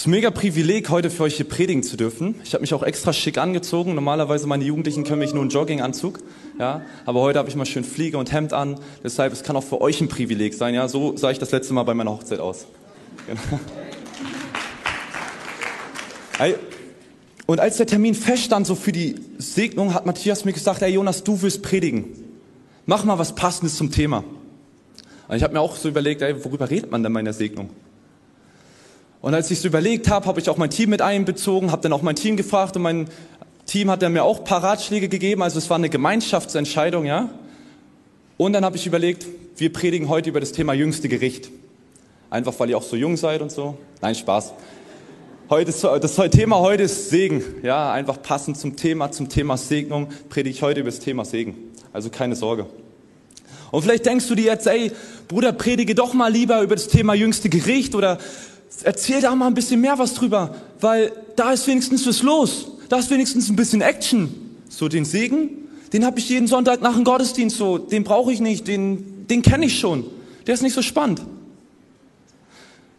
Es 0.00 0.04
ist 0.04 0.06
ein 0.06 0.12
mega 0.12 0.30
Privileg, 0.30 0.88
heute 0.88 1.10
für 1.10 1.24
euch 1.24 1.36
hier 1.36 1.46
predigen 1.46 1.82
zu 1.82 1.98
dürfen. 1.98 2.36
Ich 2.42 2.54
habe 2.54 2.62
mich 2.62 2.72
auch 2.72 2.82
extra 2.82 3.12
schick 3.12 3.36
angezogen. 3.36 3.94
Normalerweise 3.94 4.46
meine 4.46 4.64
Jugendlichen 4.64 5.04
können 5.04 5.18
mich 5.18 5.34
nur 5.34 5.42
einen 5.42 5.50
Jogginganzug. 5.50 6.20
Ja, 6.58 6.80
aber 7.04 7.20
heute 7.20 7.38
habe 7.38 7.50
ich 7.50 7.54
mal 7.54 7.66
schön 7.66 7.84
Fliege 7.84 8.16
und 8.16 8.32
Hemd 8.32 8.54
an. 8.54 8.80
Deshalb, 9.04 9.34
es 9.34 9.42
kann 9.42 9.56
auch 9.56 9.62
für 9.62 9.82
euch 9.82 10.00
ein 10.00 10.08
Privileg 10.08 10.54
sein. 10.54 10.72
Ja, 10.72 10.88
so 10.88 11.18
sah 11.18 11.30
ich 11.30 11.38
das 11.38 11.50
letzte 11.50 11.74
Mal 11.74 11.82
bei 11.82 11.92
meiner 11.92 12.12
Hochzeit 12.12 12.40
aus. 12.40 12.64
Genau. 13.26 13.60
Und 17.44 17.60
als 17.60 17.76
der 17.76 17.86
Termin 17.86 18.14
feststand, 18.14 18.66
so 18.66 18.76
für 18.76 18.92
die 18.92 19.16
Segnung, 19.36 19.92
hat 19.92 20.06
Matthias 20.06 20.46
mir 20.46 20.54
gesagt, 20.54 20.80
hey 20.80 20.94
Jonas, 20.94 21.24
du 21.24 21.42
wirst 21.42 21.62
predigen. 21.62 22.06
Mach 22.86 23.04
mal 23.04 23.18
was 23.18 23.34
Passendes 23.34 23.76
zum 23.76 23.90
Thema. 23.90 24.24
Und 25.28 25.36
ich 25.36 25.42
habe 25.42 25.52
mir 25.52 25.60
auch 25.60 25.76
so 25.76 25.90
überlegt, 25.90 26.22
ey, 26.22 26.42
worüber 26.42 26.70
redet 26.70 26.90
man 26.90 27.02
denn 27.02 27.12
bei 27.12 27.20
der 27.20 27.34
Segnung? 27.34 27.68
Und 29.22 29.34
als 29.34 29.50
ich 29.50 29.60
so 29.60 29.68
überlegt 29.68 30.08
habe, 30.08 30.26
habe 30.26 30.40
ich 30.40 30.48
auch 30.48 30.56
mein 30.56 30.70
Team 30.70 30.90
mit 30.90 31.02
einbezogen, 31.02 31.72
habe 31.72 31.82
dann 31.82 31.92
auch 31.92 32.02
mein 32.02 32.16
Team 32.16 32.36
gefragt 32.36 32.76
und 32.76 32.82
mein 32.82 33.08
Team 33.66 33.90
hat 33.90 34.02
dann 34.02 34.12
mir 34.12 34.24
auch 34.24 34.38
ein 34.38 34.44
paar 34.44 34.64
Ratschläge 34.64 35.08
gegeben. 35.08 35.42
Also 35.42 35.58
es 35.58 35.68
war 35.68 35.76
eine 35.76 35.90
Gemeinschaftsentscheidung, 35.90 37.04
ja. 37.04 37.28
Und 38.38 38.54
dann 38.54 38.64
habe 38.64 38.76
ich 38.76 38.86
überlegt, 38.86 39.26
wir 39.56 39.72
predigen 39.72 40.08
heute 40.08 40.30
über 40.30 40.40
das 40.40 40.52
Thema 40.52 40.72
jüngste 40.72 41.08
Gericht. 41.08 41.50
Einfach 42.30 42.58
weil 42.58 42.70
ihr 42.70 42.78
auch 42.78 42.82
so 42.82 42.96
jung 42.96 43.16
seid 43.18 43.42
und 43.42 43.52
so. 43.52 43.76
Nein, 44.00 44.14
Spaß. 44.14 44.54
Heute 45.50 45.70
ist, 45.70 45.84
das 45.84 46.14
Thema 46.30 46.60
heute 46.60 46.84
ist 46.84 47.10
Segen. 47.10 47.42
Ja, 47.62 47.92
einfach 47.92 48.22
passend 48.22 48.56
zum 48.56 48.76
Thema, 48.76 49.10
zum 49.10 49.28
Thema 49.28 49.58
Segnung 49.58 50.08
predige 50.30 50.54
ich 50.54 50.62
heute 50.62 50.80
über 50.80 50.90
das 50.90 51.00
Thema 51.00 51.24
Segen. 51.24 51.56
Also 51.92 52.08
keine 52.08 52.36
Sorge. 52.36 52.66
Und 53.70 53.82
vielleicht 53.82 54.06
denkst 54.06 54.26
du 54.28 54.34
dir 54.34 54.46
jetzt, 54.46 54.66
ey, 54.66 54.92
Bruder, 55.28 55.52
predige 55.52 55.94
doch 55.94 56.14
mal 56.14 56.32
lieber 56.32 56.62
über 56.62 56.74
das 56.74 56.88
Thema 56.88 57.14
jüngste 57.14 57.48
Gericht 57.48 57.94
oder 57.94 58.18
erzähl 58.82 59.20
da 59.20 59.34
mal 59.34 59.46
ein 59.46 59.54
bisschen 59.54 59.80
mehr 59.80 59.98
was 59.98 60.14
drüber, 60.14 60.54
weil 60.80 61.12
da 61.36 61.52
ist 61.52 61.66
wenigstens 61.66 62.06
was 62.06 62.22
los. 62.22 62.72
Da 62.88 62.98
ist 62.98 63.10
wenigstens 63.10 63.48
ein 63.48 63.56
bisschen 63.56 63.80
Action. 63.80 64.56
So 64.68 64.88
den 64.88 65.04
Segen, 65.04 65.50
den 65.92 66.04
habe 66.04 66.18
ich 66.18 66.28
jeden 66.28 66.46
Sonntag 66.46 66.80
nach 66.80 66.94
dem 66.94 67.04
Gottesdienst 67.04 67.56
so, 67.56 67.78
den 67.78 68.04
brauche 68.04 68.32
ich 68.32 68.40
nicht, 68.40 68.68
den, 68.68 69.26
den 69.26 69.42
kenne 69.42 69.66
ich 69.66 69.78
schon. 69.78 70.04
Der 70.46 70.54
ist 70.54 70.62
nicht 70.62 70.74
so 70.74 70.82
spannend. 70.82 71.22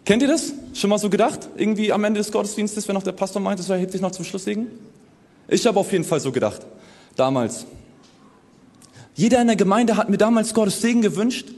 Kennt 0.05 0.21
ihr 0.21 0.27
das? 0.27 0.53
Schon 0.73 0.89
mal 0.89 0.97
so 0.97 1.09
gedacht? 1.09 1.47
Irgendwie 1.55 1.91
am 1.91 2.03
Ende 2.03 2.19
des 2.19 2.31
Gottesdienstes, 2.31 2.87
wenn 2.87 2.95
noch 2.95 3.03
der 3.03 3.11
Pastor 3.11 3.41
meint, 3.41 3.67
er 3.69 3.77
hebt 3.77 3.91
sich 3.91 4.01
noch 4.01 4.11
zum 4.11 4.25
Schluss 4.25 4.43
Segen? 4.43 4.67
Ich 5.47 5.65
habe 5.65 5.79
auf 5.79 5.91
jeden 5.91 6.03
Fall 6.03 6.19
so 6.19 6.31
gedacht. 6.31 6.61
Damals. 7.15 7.65
Jeder 9.15 9.41
in 9.41 9.47
der 9.47 9.55
Gemeinde 9.55 9.97
hat 9.97 10.09
mir 10.09 10.17
damals 10.17 10.53
Gottes 10.53 10.81
Segen 10.81 11.01
gewünscht 11.01 11.49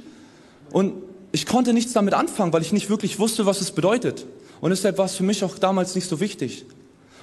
und 0.71 0.93
ich 1.33 1.47
konnte 1.47 1.73
nichts 1.73 1.93
damit 1.93 2.13
anfangen, 2.13 2.53
weil 2.53 2.61
ich 2.61 2.71
nicht 2.71 2.89
wirklich 2.89 3.17
wusste, 3.17 3.47
was 3.47 3.59
es 3.59 3.71
bedeutet. 3.71 4.25
Und 4.61 4.69
deshalb 4.69 4.99
war 4.99 5.05
es 5.05 5.15
für 5.15 5.23
mich 5.23 5.43
auch 5.43 5.57
damals 5.57 5.95
nicht 5.95 6.07
so 6.07 6.19
wichtig. 6.19 6.65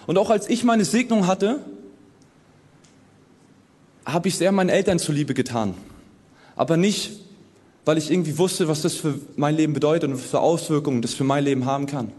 Und 0.07 0.19
auch 0.19 0.31
als 0.31 0.51
ich 0.51 0.65
meine 0.65 0.85
Segnung 0.85 1.29
hatte, 1.29 1.65
habe 4.05 4.27
ich 4.27 4.35
es 4.35 4.41
eher 4.41 4.51
meinen 4.51 4.69
Eltern 4.69 4.99
zuliebe 4.99 5.33
getan. 5.33 5.75
Aber 6.57 6.77
nicht, 6.77 7.21
weil 7.85 7.99
ich 7.99 8.11
irgendwie 8.11 8.37
wusste, 8.37 8.67
was 8.67 8.83
das 8.83 8.95
für 8.95 9.15
mein 9.37 9.55
Leben 9.55 9.75
bedeutet 9.75 10.11
und 10.11 10.17
was 10.17 10.27
für 10.27 10.41
Auswirkungen 10.41 11.03
das 11.03 11.15
für 11.15 11.25
mein 11.25 11.45
Leben 11.45 11.65
haben 11.65 11.87
kann. 11.87 12.11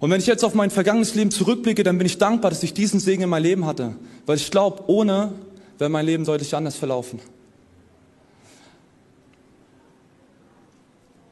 Und 0.00 0.10
wenn 0.10 0.20
ich 0.20 0.26
jetzt 0.26 0.44
auf 0.44 0.52
mein 0.52 0.70
vergangenes 0.70 1.14
Leben 1.14 1.30
zurückblicke, 1.30 1.82
dann 1.82 1.96
bin 1.96 2.06
ich 2.06 2.18
dankbar, 2.18 2.50
dass 2.50 2.62
ich 2.62 2.74
diesen 2.74 3.00
Segen 3.00 3.22
in 3.22 3.30
meinem 3.30 3.44
Leben 3.44 3.64
hatte. 3.64 3.96
Weil 4.26 4.36
ich 4.36 4.50
glaube, 4.50 4.84
ohne 4.88 5.32
wäre 5.78 5.88
mein 5.88 6.04
Leben 6.04 6.26
deutlich 6.26 6.54
anders 6.54 6.76
verlaufen. 6.76 7.20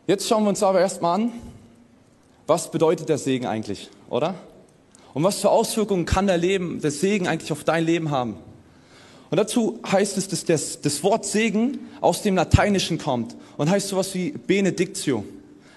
Jetzt 0.07 0.29
schauen 0.29 0.43
wir 0.45 0.51
uns 0.51 0.63
aber 0.63 0.81
erstmal 0.81 1.19
an, 1.19 1.33
was 2.47 2.71
bedeutet 2.71 3.09
der 3.09 3.17
Segen 3.17 3.47
eigentlich, 3.47 3.89
oder? 4.11 4.35
Und 5.15 5.23
was 5.23 5.41
für 5.41 5.49
Auswirkungen 5.49 6.05
kann 6.05 6.27
der, 6.27 6.37
Leben, 6.37 6.83
der 6.83 6.91
Segen 6.91 7.27
eigentlich 7.27 7.53
auf 7.53 7.65
dein 7.65 7.87
Leben 7.87 8.11
haben? 8.11 8.37
Und 9.31 9.39
dazu 9.39 9.81
heißt 9.91 10.19
es, 10.19 10.29
dass 10.29 10.45
das, 10.45 10.83
das 10.83 11.03
Wort 11.03 11.25
Segen 11.25 11.79
aus 12.03 12.21
dem 12.21 12.37
Lateinischen 12.37 12.99
kommt 12.99 13.35
und 13.57 13.71
heißt 13.71 13.89
sowas 13.89 14.15
wie 14.15 14.33
Benedictio. 14.33 15.25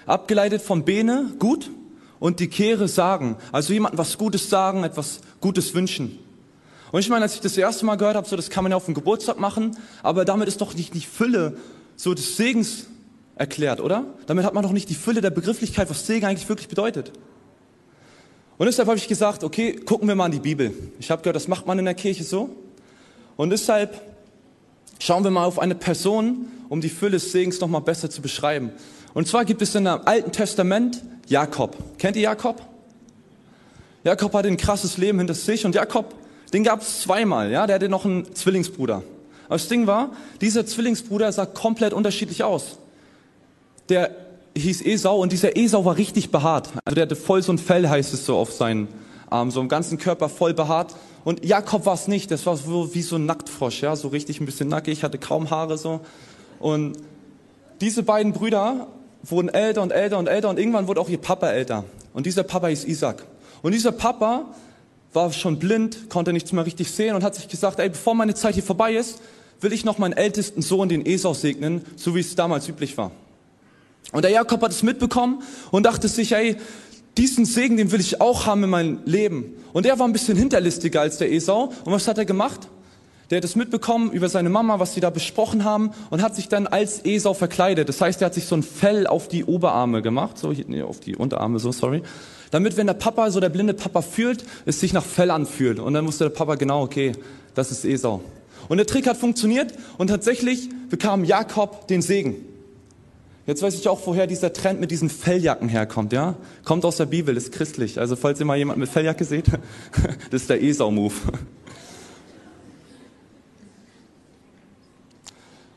Abgeleitet 0.04 0.60
von 0.60 0.84
Bene, 0.84 1.32
gut, 1.38 1.70
und 2.20 2.38
die 2.38 2.48
Kehre 2.48 2.86
sagen. 2.86 3.36
Also 3.50 3.72
jemandem 3.72 3.96
was 3.98 4.18
Gutes 4.18 4.50
sagen, 4.50 4.84
etwas 4.84 5.20
Gutes 5.40 5.72
wünschen. 5.72 6.18
Und 6.92 7.00
ich 7.00 7.08
meine, 7.08 7.22
als 7.22 7.34
ich 7.34 7.40
das 7.40 7.56
erste 7.56 7.86
Mal 7.86 7.96
gehört 7.96 8.16
habe, 8.16 8.28
so 8.28 8.36
das 8.36 8.50
kann 8.50 8.62
man 8.62 8.72
ja 8.72 8.76
auf 8.76 8.84
dem 8.84 8.94
Geburtstag 8.94 9.40
machen, 9.40 9.74
aber 10.02 10.26
damit 10.26 10.48
ist 10.48 10.60
doch 10.60 10.74
nicht 10.74 10.92
die 10.92 11.00
Fülle 11.00 11.56
so 11.96 12.12
des 12.12 12.36
Segens 12.36 12.88
erklärt, 13.38 13.80
oder? 13.80 14.04
Damit 14.26 14.44
hat 14.44 14.54
man 14.54 14.62
doch 14.62 14.72
nicht 14.72 14.90
die 14.90 14.94
Fülle 14.94 15.20
der 15.20 15.30
Begrifflichkeit, 15.30 15.88
was 15.88 16.06
Segen 16.06 16.26
eigentlich 16.26 16.48
wirklich 16.48 16.68
bedeutet. 16.68 17.12
Und 18.58 18.66
deshalb 18.66 18.88
habe 18.88 18.98
ich 18.98 19.06
gesagt, 19.06 19.44
okay, 19.44 19.74
gucken 19.74 20.08
wir 20.08 20.16
mal 20.16 20.26
in 20.26 20.32
die 20.32 20.40
Bibel. 20.40 20.72
Ich 20.98 21.10
habe 21.10 21.22
gehört, 21.22 21.36
das 21.36 21.46
macht 21.46 21.66
man 21.66 21.78
in 21.78 21.84
der 21.84 21.94
Kirche 21.94 22.24
so. 22.24 22.50
Und 23.36 23.50
deshalb 23.50 24.00
schauen 24.98 25.22
wir 25.22 25.30
mal 25.30 25.44
auf 25.44 25.60
eine 25.60 25.76
Person, 25.76 26.48
um 26.68 26.80
die 26.80 26.88
Fülle 26.88 27.12
des 27.12 27.30
Segens 27.30 27.60
noch 27.60 27.68
mal 27.68 27.78
besser 27.78 28.10
zu 28.10 28.20
beschreiben. 28.20 28.72
Und 29.14 29.28
zwar 29.28 29.44
gibt 29.44 29.62
es 29.62 29.74
in 29.76 29.84
dem 29.84 30.00
Alten 30.04 30.32
Testament 30.32 31.02
Jakob. 31.28 31.76
Kennt 31.98 32.16
ihr 32.16 32.22
Jakob? 32.22 32.60
Jakob 34.02 34.34
hatte 34.34 34.48
ein 34.48 34.56
krasses 34.56 34.98
Leben 34.98 35.18
hinter 35.18 35.34
sich 35.34 35.64
und 35.64 35.74
Jakob, 35.74 36.14
den 36.52 36.64
gab 36.64 36.82
es 36.82 37.02
zweimal. 37.02 37.50
Ja, 37.52 37.66
der 37.66 37.76
hatte 37.76 37.88
noch 37.88 38.04
einen 38.04 38.34
Zwillingsbruder. 38.34 39.02
Aber 39.46 39.54
das 39.56 39.68
Ding 39.68 39.86
war, 39.86 40.10
dieser 40.40 40.66
Zwillingsbruder 40.66 41.30
sah 41.30 41.46
komplett 41.46 41.92
unterschiedlich 41.92 42.42
aus. 42.42 42.78
Der 43.88 44.10
hieß 44.56 44.82
Esau 44.82 45.20
und 45.20 45.32
dieser 45.32 45.56
Esau 45.56 45.84
war 45.84 45.96
richtig 45.96 46.30
behaart. 46.30 46.70
Also 46.84 46.94
der 46.94 47.02
hatte 47.02 47.16
voll 47.16 47.42
so 47.42 47.52
ein 47.52 47.58
Fell, 47.58 47.88
heißt 47.88 48.12
es 48.12 48.26
so, 48.26 48.36
auf 48.36 48.52
seinen 48.52 48.88
Arm, 49.30 49.50
so 49.50 49.60
im 49.60 49.68
ganzen 49.68 49.98
Körper 49.98 50.28
voll 50.28 50.54
behaart. 50.54 50.94
Und 51.24 51.44
Jakob 51.44 51.86
war 51.86 51.94
es 51.94 52.08
nicht, 52.08 52.30
das 52.30 52.46
war 52.46 52.56
so 52.56 52.94
wie 52.94 53.02
so 53.02 53.16
ein 53.16 53.26
Nacktfrosch, 53.26 53.82
ja, 53.82 53.96
so 53.96 54.08
richtig 54.08 54.40
ein 54.40 54.46
bisschen 54.46 54.68
nackig, 54.68 55.02
hatte 55.04 55.18
kaum 55.18 55.50
Haare 55.50 55.78
so. 55.78 56.00
Und 56.58 56.96
diese 57.80 58.02
beiden 58.02 58.32
Brüder 58.32 58.88
wurden 59.22 59.48
älter 59.48 59.82
und 59.82 59.92
älter 59.92 60.18
und 60.18 60.26
älter 60.26 60.48
und 60.48 60.58
irgendwann 60.58 60.88
wurde 60.88 61.00
auch 61.00 61.08
ihr 61.08 61.18
Papa 61.18 61.48
älter. 61.50 61.84
Und 62.14 62.26
dieser 62.26 62.42
Papa 62.42 62.68
hieß 62.68 62.84
Isaac. 62.84 63.24
Und 63.62 63.72
dieser 63.72 63.92
Papa 63.92 64.46
war 65.12 65.32
schon 65.32 65.58
blind, 65.58 66.10
konnte 66.10 66.32
nichts 66.32 66.52
mehr 66.52 66.64
richtig 66.64 66.90
sehen 66.90 67.14
und 67.14 67.24
hat 67.24 67.34
sich 67.34 67.48
gesagt, 67.48 67.78
ey, 67.78 67.88
bevor 67.88 68.14
meine 68.14 68.34
Zeit 68.34 68.54
hier 68.54 68.62
vorbei 68.62 68.94
ist, 68.94 69.20
will 69.60 69.72
ich 69.72 69.84
noch 69.84 69.98
meinen 69.98 70.12
ältesten 70.12 70.62
Sohn, 70.62 70.88
den 70.88 71.04
Esau, 71.04 71.34
segnen, 71.34 71.84
so 71.96 72.14
wie 72.14 72.20
es 72.20 72.34
damals 72.34 72.68
üblich 72.68 72.96
war. 72.96 73.10
Und 74.12 74.22
der 74.22 74.30
Jakob 74.30 74.62
hat 74.62 74.70
es 74.72 74.82
mitbekommen 74.82 75.42
und 75.70 75.84
dachte 75.84 76.08
sich, 76.08 76.32
ey, 76.32 76.56
diesen 77.18 77.44
Segen, 77.44 77.76
den 77.76 77.90
will 77.90 78.00
ich 78.00 78.20
auch 78.20 78.46
haben 78.46 78.64
in 78.64 78.70
meinem 78.70 79.00
Leben. 79.04 79.54
Und 79.72 79.84
er 79.86 79.98
war 79.98 80.06
ein 80.06 80.12
bisschen 80.12 80.36
hinterlistiger 80.36 81.00
als 81.00 81.18
der 81.18 81.32
Esau. 81.32 81.72
Und 81.84 81.92
was 81.92 82.08
hat 82.08 82.16
er 82.16 82.24
gemacht? 82.24 82.68
Der 83.30 83.38
hat 83.38 83.44
es 83.44 83.56
mitbekommen 83.56 84.10
über 84.10 84.30
seine 84.30 84.48
Mama, 84.48 84.78
was 84.78 84.94
sie 84.94 85.00
da 85.00 85.10
besprochen 85.10 85.64
haben 85.64 85.90
und 86.08 86.22
hat 86.22 86.34
sich 86.34 86.48
dann 86.48 86.66
als 86.66 87.04
Esau 87.04 87.34
verkleidet. 87.34 87.88
Das 87.88 88.00
heißt, 88.00 88.22
er 88.22 88.26
hat 88.26 88.34
sich 88.34 88.46
so 88.46 88.56
ein 88.56 88.62
Fell 88.62 89.06
auf 89.06 89.28
die 89.28 89.44
Oberarme 89.44 90.00
gemacht, 90.00 90.38
so, 90.38 90.54
nee, 90.66 90.80
auf 90.80 91.00
die 91.00 91.14
Unterarme, 91.14 91.58
so, 91.58 91.70
sorry. 91.70 92.02
Damit, 92.50 92.78
wenn 92.78 92.86
der 92.86 92.94
Papa, 92.94 93.30
so 93.30 93.40
der 93.40 93.50
blinde 93.50 93.74
Papa 93.74 94.00
fühlt, 94.00 94.44
es 94.64 94.80
sich 94.80 94.94
nach 94.94 95.04
Fell 95.04 95.30
anfühlt. 95.30 95.78
Und 95.78 95.92
dann 95.92 96.06
wusste 96.06 96.24
der 96.24 96.30
Papa 96.30 96.54
genau, 96.54 96.82
okay, 96.82 97.12
das 97.54 97.70
ist 97.70 97.84
Esau. 97.84 98.22
Und 98.68 98.78
der 98.78 98.86
Trick 98.86 99.06
hat 99.06 99.18
funktioniert 99.18 99.74
und 99.98 100.06
tatsächlich 100.06 100.70
bekam 100.88 101.24
Jakob 101.24 101.86
den 101.88 102.00
Segen. 102.00 102.36
Jetzt 103.48 103.62
weiß 103.62 103.76
ich 103.76 103.88
auch, 103.88 103.98
woher 104.04 104.26
dieser 104.26 104.52
Trend 104.52 104.78
mit 104.78 104.90
diesen 104.90 105.08
Felljacken 105.08 105.70
herkommt, 105.70 106.12
ja? 106.12 106.36
Kommt 106.64 106.84
aus 106.84 106.98
der 106.98 107.06
Bibel, 107.06 107.34
ist 107.34 107.50
christlich. 107.50 107.98
Also 107.98 108.14
falls 108.14 108.38
ihr 108.40 108.44
mal 108.44 108.58
jemanden 108.58 108.80
mit 108.80 108.90
Felljacke 108.90 109.24
seht, 109.24 109.46
das 110.30 110.42
ist 110.42 110.50
der 110.50 110.62
Esau-Move. 110.62 111.14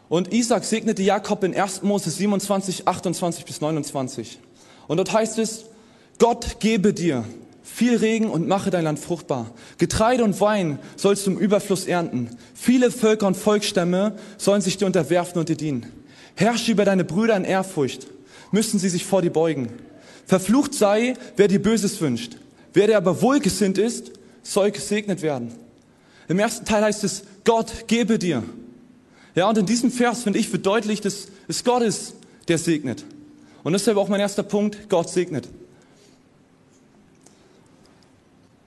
Und 0.09 0.33
Isaac 0.33 0.65
segnete 0.65 1.01
Jakob 1.01 1.45
in 1.45 1.55
1. 1.55 1.83
Mose 1.83 2.09
27, 2.09 2.89
28 2.89 3.45
bis 3.45 3.61
29. 3.61 4.39
Und 4.89 4.97
dort 4.97 5.13
heißt 5.13 5.39
es, 5.39 5.67
Gott 6.19 6.59
gebe 6.59 6.93
dir 6.93 7.23
viel 7.63 7.95
Regen 7.95 8.29
und 8.29 8.49
mache 8.49 8.69
dein 8.69 8.83
Land 8.83 8.99
fruchtbar. 8.99 9.49
Getreide 9.77 10.25
und 10.25 10.41
Wein 10.41 10.77
sollst 10.97 11.25
du 11.25 11.31
im 11.31 11.37
Überfluss 11.37 11.85
ernten. 11.85 12.31
Viele 12.53 12.91
Völker 12.91 13.27
und 13.27 13.37
Volksstämme 13.37 14.17
sollen 14.37 14.59
sich 14.59 14.75
dir 14.75 14.87
unterwerfen 14.87 15.39
und 15.39 15.47
dir 15.47 15.55
dienen. 15.55 16.00
Herrsche 16.41 16.71
über 16.71 16.85
deine 16.85 17.03
Brüder 17.05 17.37
in 17.37 17.45
Ehrfurcht, 17.45 18.07
müssen 18.51 18.79
sie 18.79 18.89
sich 18.89 19.05
vor 19.05 19.21
dir 19.21 19.29
beugen. 19.29 19.69
Verflucht 20.25 20.73
sei, 20.73 21.13
wer 21.37 21.47
dir 21.47 21.61
Böses 21.61 22.01
wünscht. 22.01 22.37
Wer 22.73 22.87
dir 22.87 22.97
aber 22.97 23.21
wohlgesinnt 23.21 23.77
ist, 23.77 24.11
soll 24.43 24.71
gesegnet 24.71 25.21
werden. 25.21 25.53
Im 26.27 26.39
ersten 26.39 26.65
Teil 26.65 26.83
heißt 26.83 27.03
es, 27.03 27.23
Gott 27.43 27.87
gebe 27.87 28.17
dir. 28.17 28.43
Ja, 29.35 29.47
und 29.49 29.57
in 29.57 29.65
diesem 29.65 29.91
Vers 29.91 30.23
finde 30.23 30.39
ich 30.39 30.51
wird 30.51 30.65
deutlich, 30.65 30.99
dass 31.01 31.27
es 31.47 31.63
Gott 31.63 31.83
ist, 31.83 32.15
der 32.47 32.57
segnet. 32.57 33.05
Und 33.63 33.73
deshalb 33.73 33.97
auch 33.97 34.09
mein 34.09 34.19
erster 34.19 34.43
Punkt, 34.43 34.89
Gott 34.89 35.09
segnet. 35.09 35.47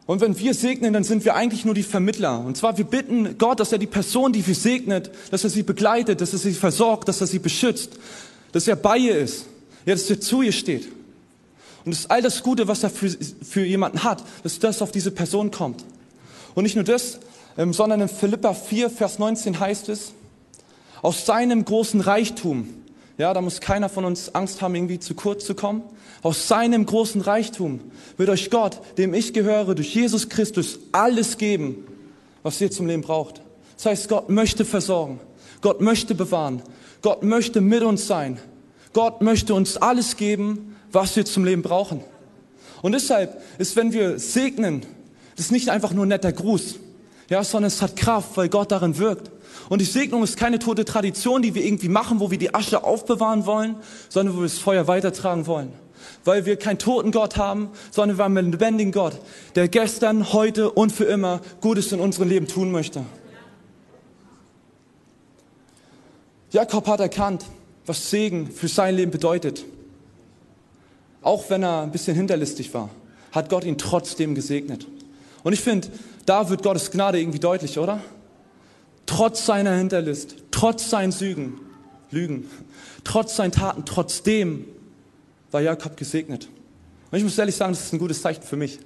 Und 0.07 0.21
wenn 0.21 0.39
wir 0.39 0.53
segnen, 0.53 0.93
dann 0.93 1.05
sind 1.05 1.25
wir 1.25 1.35
eigentlich 1.35 1.65
nur 1.65 1.75
die 1.75 1.83
Vermittler. 1.83 2.39
Und 2.41 2.57
zwar, 2.57 2.77
wir 2.77 2.85
bitten 2.85 3.39
Gott, 3.39 3.59
dass 3.59 3.73
er 3.73 3.79
die 3.79 3.87
Person, 3.87 4.33
die 4.33 4.47
wir 4.47 4.55
segnet, 4.55 5.11
dass 5.31 5.45
er 5.45 5.51
sie 5.51 5.63
begleitet, 5.63 6.21
dass 6.21 6.33
er 6.35 6.39
sie 6.39 6.53
versorgt, 6.53 7.09
dass 7.09 7.21
er 7.23 7.27
sie 7.27 7.39
beschützt, 7.39 7.93
dass 8.53 8.69
er 8.69 8.77
bei 8.77 8.99
ihr 8.99 9.17
ist, 9.17 9.47
ja, 9.87 9.95
dass 9.95 10.11
er 10.11 10.21
zu 10.21 10.43
ihr 10.43 10.53
steht. 10.53 10.89
Und 11.85 11.93
das 11.93 12.01
ist 12.01 12.11
all 12.11 12.23
das 12.23 12.43
Gute, 12.43 12.69
was 12.69 12.83
er 12.83 12.91
für, 12.91 13.09
für 13.11 13.65
jemanden 13.65 14.05
hat, 14.05 14.23
dass 14.43 14.59
das 14.59 14.83
auf 14.83 14.93
diese 14.93 15.11
Person 15.11 15.51
kommt. 15.51 15.85
Und 16.55 16.65
nicht 16.65 16.77
nur 16.77 16.85
das, 16.85 17.19
ähm, 17.57 17.73
sondern 17.73 18.01
in 18.03 18.09
Philippa 18.09 18.53
4, 18.53 18.91
Vers 18.91 19.19
19 19.19 19.59
heißt 19.59 19.89
es, 19.89 20.13
aus 21.03 21.27
seinem 21.27 21.65
großen 21.65 22.01
Reichtum, 22.01 22.69
ja, 23.17 23.33
da 23.33 23.41
muss 23.41 23.61
keiner 23.61 23.89
von 23.89 24.05
uns 24.05 24.35
Angst 24.35 24.61
haben, 24.61 24.75
irgendwie 24.75 24.99
zu 24.99 25.15
kurz 25.15 25.45
zu 25.45 25.55
kommen, 25.55 25.83
aus 26.23 26.49
seinem 26.49 26.87
großen 26.87 27.21
Reichtum 27.21 27.81
wird 28.17 28.29
euch 28.29 28.51
Gott, 28.51 28.81
dem 28.99 29.15
ich 29.15 29.33
gehöre, 29.33 29.75
durch 29.75 29.95
Jesus 29.95 30.29
Christus 30.29 30.79
alles 30.93 31.39
geben, 31.39 31.87
was 32.43 32.61
ihr 32.61 32.71
zum 32.71 32.87
Leben 32.87 33.03
braucht. 33.03 33.41
Das 33.77 33.87
heißt, 33.87 34.09
Gott 34.09 34.31
möchte 34.31 34.65
versorgen, 34.65 35.21
Gott 35.61 35.81
möchte 35.81 36.15
bewahren, 36.15 36.63
Gott 37.03 37.23
möchte 37.23 37.61
mit 37.61 37.83
uns 37.83 38.07
sein, 38.07 38.39
Gott 38.93 39.23
möchte 39.23 39.55
uns 39.55 39.77
alles 39.77 40.17
geben, 40.17 40.77
was 40.91 41.15
wir 41.15 41.25
zum 41.25 41.45
Leben 41.45 41.63
brauchen. 41.63 42.01
Und 42.83 42.93
deshalb 42.93 43.41
ist, 43.59 43.77
wenn 43.77 43.93
wir 43.93 44.19
segnen, 44.19 44.85
das 45.37 45.47
ist 45.47 45.53
nicht 45.53 45.69
einfach 45.69 45.93
nur 45.93 46.07
ein 46.07 46.09
netter 46.09 46.33
Gruß, 46.33 46.77
ja, 47.29 47.43
sondern 47.43 47.69
es 47.69 47.83
hat 47.83 47.97
Kraft, 47.97 48.37
weil 48.37 48.49
Gott 48.49 48.73
darin 48.73 48.99
wirkt. 48.99 49.31
Und 49.69 49.81
die 49.81 49.87
Segnung 49.87 50.23
ist 50.23 50.37
keine 50.37 50.59
tote 50.59 50.85
Tradition, 50.85 51.43
die 51.43 51.55
wir 51.55 51.65
irgendwie 51.65 51.89
machen, 51.89 52.21
wo 52.21 52.31
wir 52.31 52.39
die 52.39 52.55
Asche 52.55 52.85
aufbewahren 52.85 53.47
wollen, 53.47 53.77
sondern 54.09 54.35
wo 54.37 54.41
wir 54.41 54.45
das 54.45 54.59
Feuer 54.59 54.87
weitertragen 54.87 55.47
wollen. 55.47 55.73
Weil 56.25 56.45
wir 56.45 56.57
keinen 56.57 56.79
toten 56.79 57.13
Gott 57.13 57.37
haben, 57.37 57.71
sondern 57.91 58.19
wir 58.19 58.25
haben 58.25 58.37
einen 58.37 58.53
lebendigen 58.53 58.93
Gott, 58.93 59.15
der 59.55 59.69
gestern, 59.69 60.33
heute 60.33 60.71
und 60.71 60.93
für 60.93 61.05
immer 61.05 61.41
Gutes 61.61 61.93
in 61.93 62.01
unserem 62.01 62.29
Leben 62.29 62.47
tun 62.47 62.73
möchte. 62.73 63.05
Jakob 66.51 66.87
hat 66.87 67.01
erkannt, 67.01 67.45
was 67.87 68.11
Segen 68.11 68.51
für 68.51 68.69
sein 68.69 68.95
Leben 68.95 69.11
bedeutet. 69.11 69.65
Auch 71.23 71.49
wenn 71.49 71.63
er 71.63 71.83
ein 71.83 71.91
bisschen 71.91 72.15
hinterlistig 72.15 72.73
war, 72.75 72.91
hat 73.33 73.49
Gott 73.49 73.65
ihn 73.65 73.79
trotzdem 73.79 74.35
gesegnet. 74.35 74.87
Und 75.43 75.53
ich 75.53 75.61
finde, 75.61 75.89
da 76.27 76.49
wird 76.49 76.63
Gottes 76.63 76.91
Gnade 76.91 77.19
irgendwie 77.19 77.41
deutlich, 77.41 77.79
oder? 77.79 78.01
Trotz 79.07 79.47
seiner 79.47 79.77
Hinterlist, 79.77 80.37
trotz 80.51 80.89
seinen 80.91 81.13
Sügen, 81.13 81.61
Lügen, 82.11 82.49
trotz 83.05 83.37
seinen 83.37 83.53
Taten, 83.53 83.85
trotzdem 83.85 84.65
war 85.51 85.61
Jakob 85.61 85.97
gesegnet. 85.97 86.49
Und 87.11 87.19
ich 87.19 87.25
muss 87.25 87.39
ehrlich 87.39 87.57
sagen, 87.57 87.73
das 87.73 87.85
ist 87.85 87.93
ein 87.93 87.99
gutes 87.99 88.23
Zeichen 88.23 88.43
für 88.43 88.57
mich. 88.57 88.79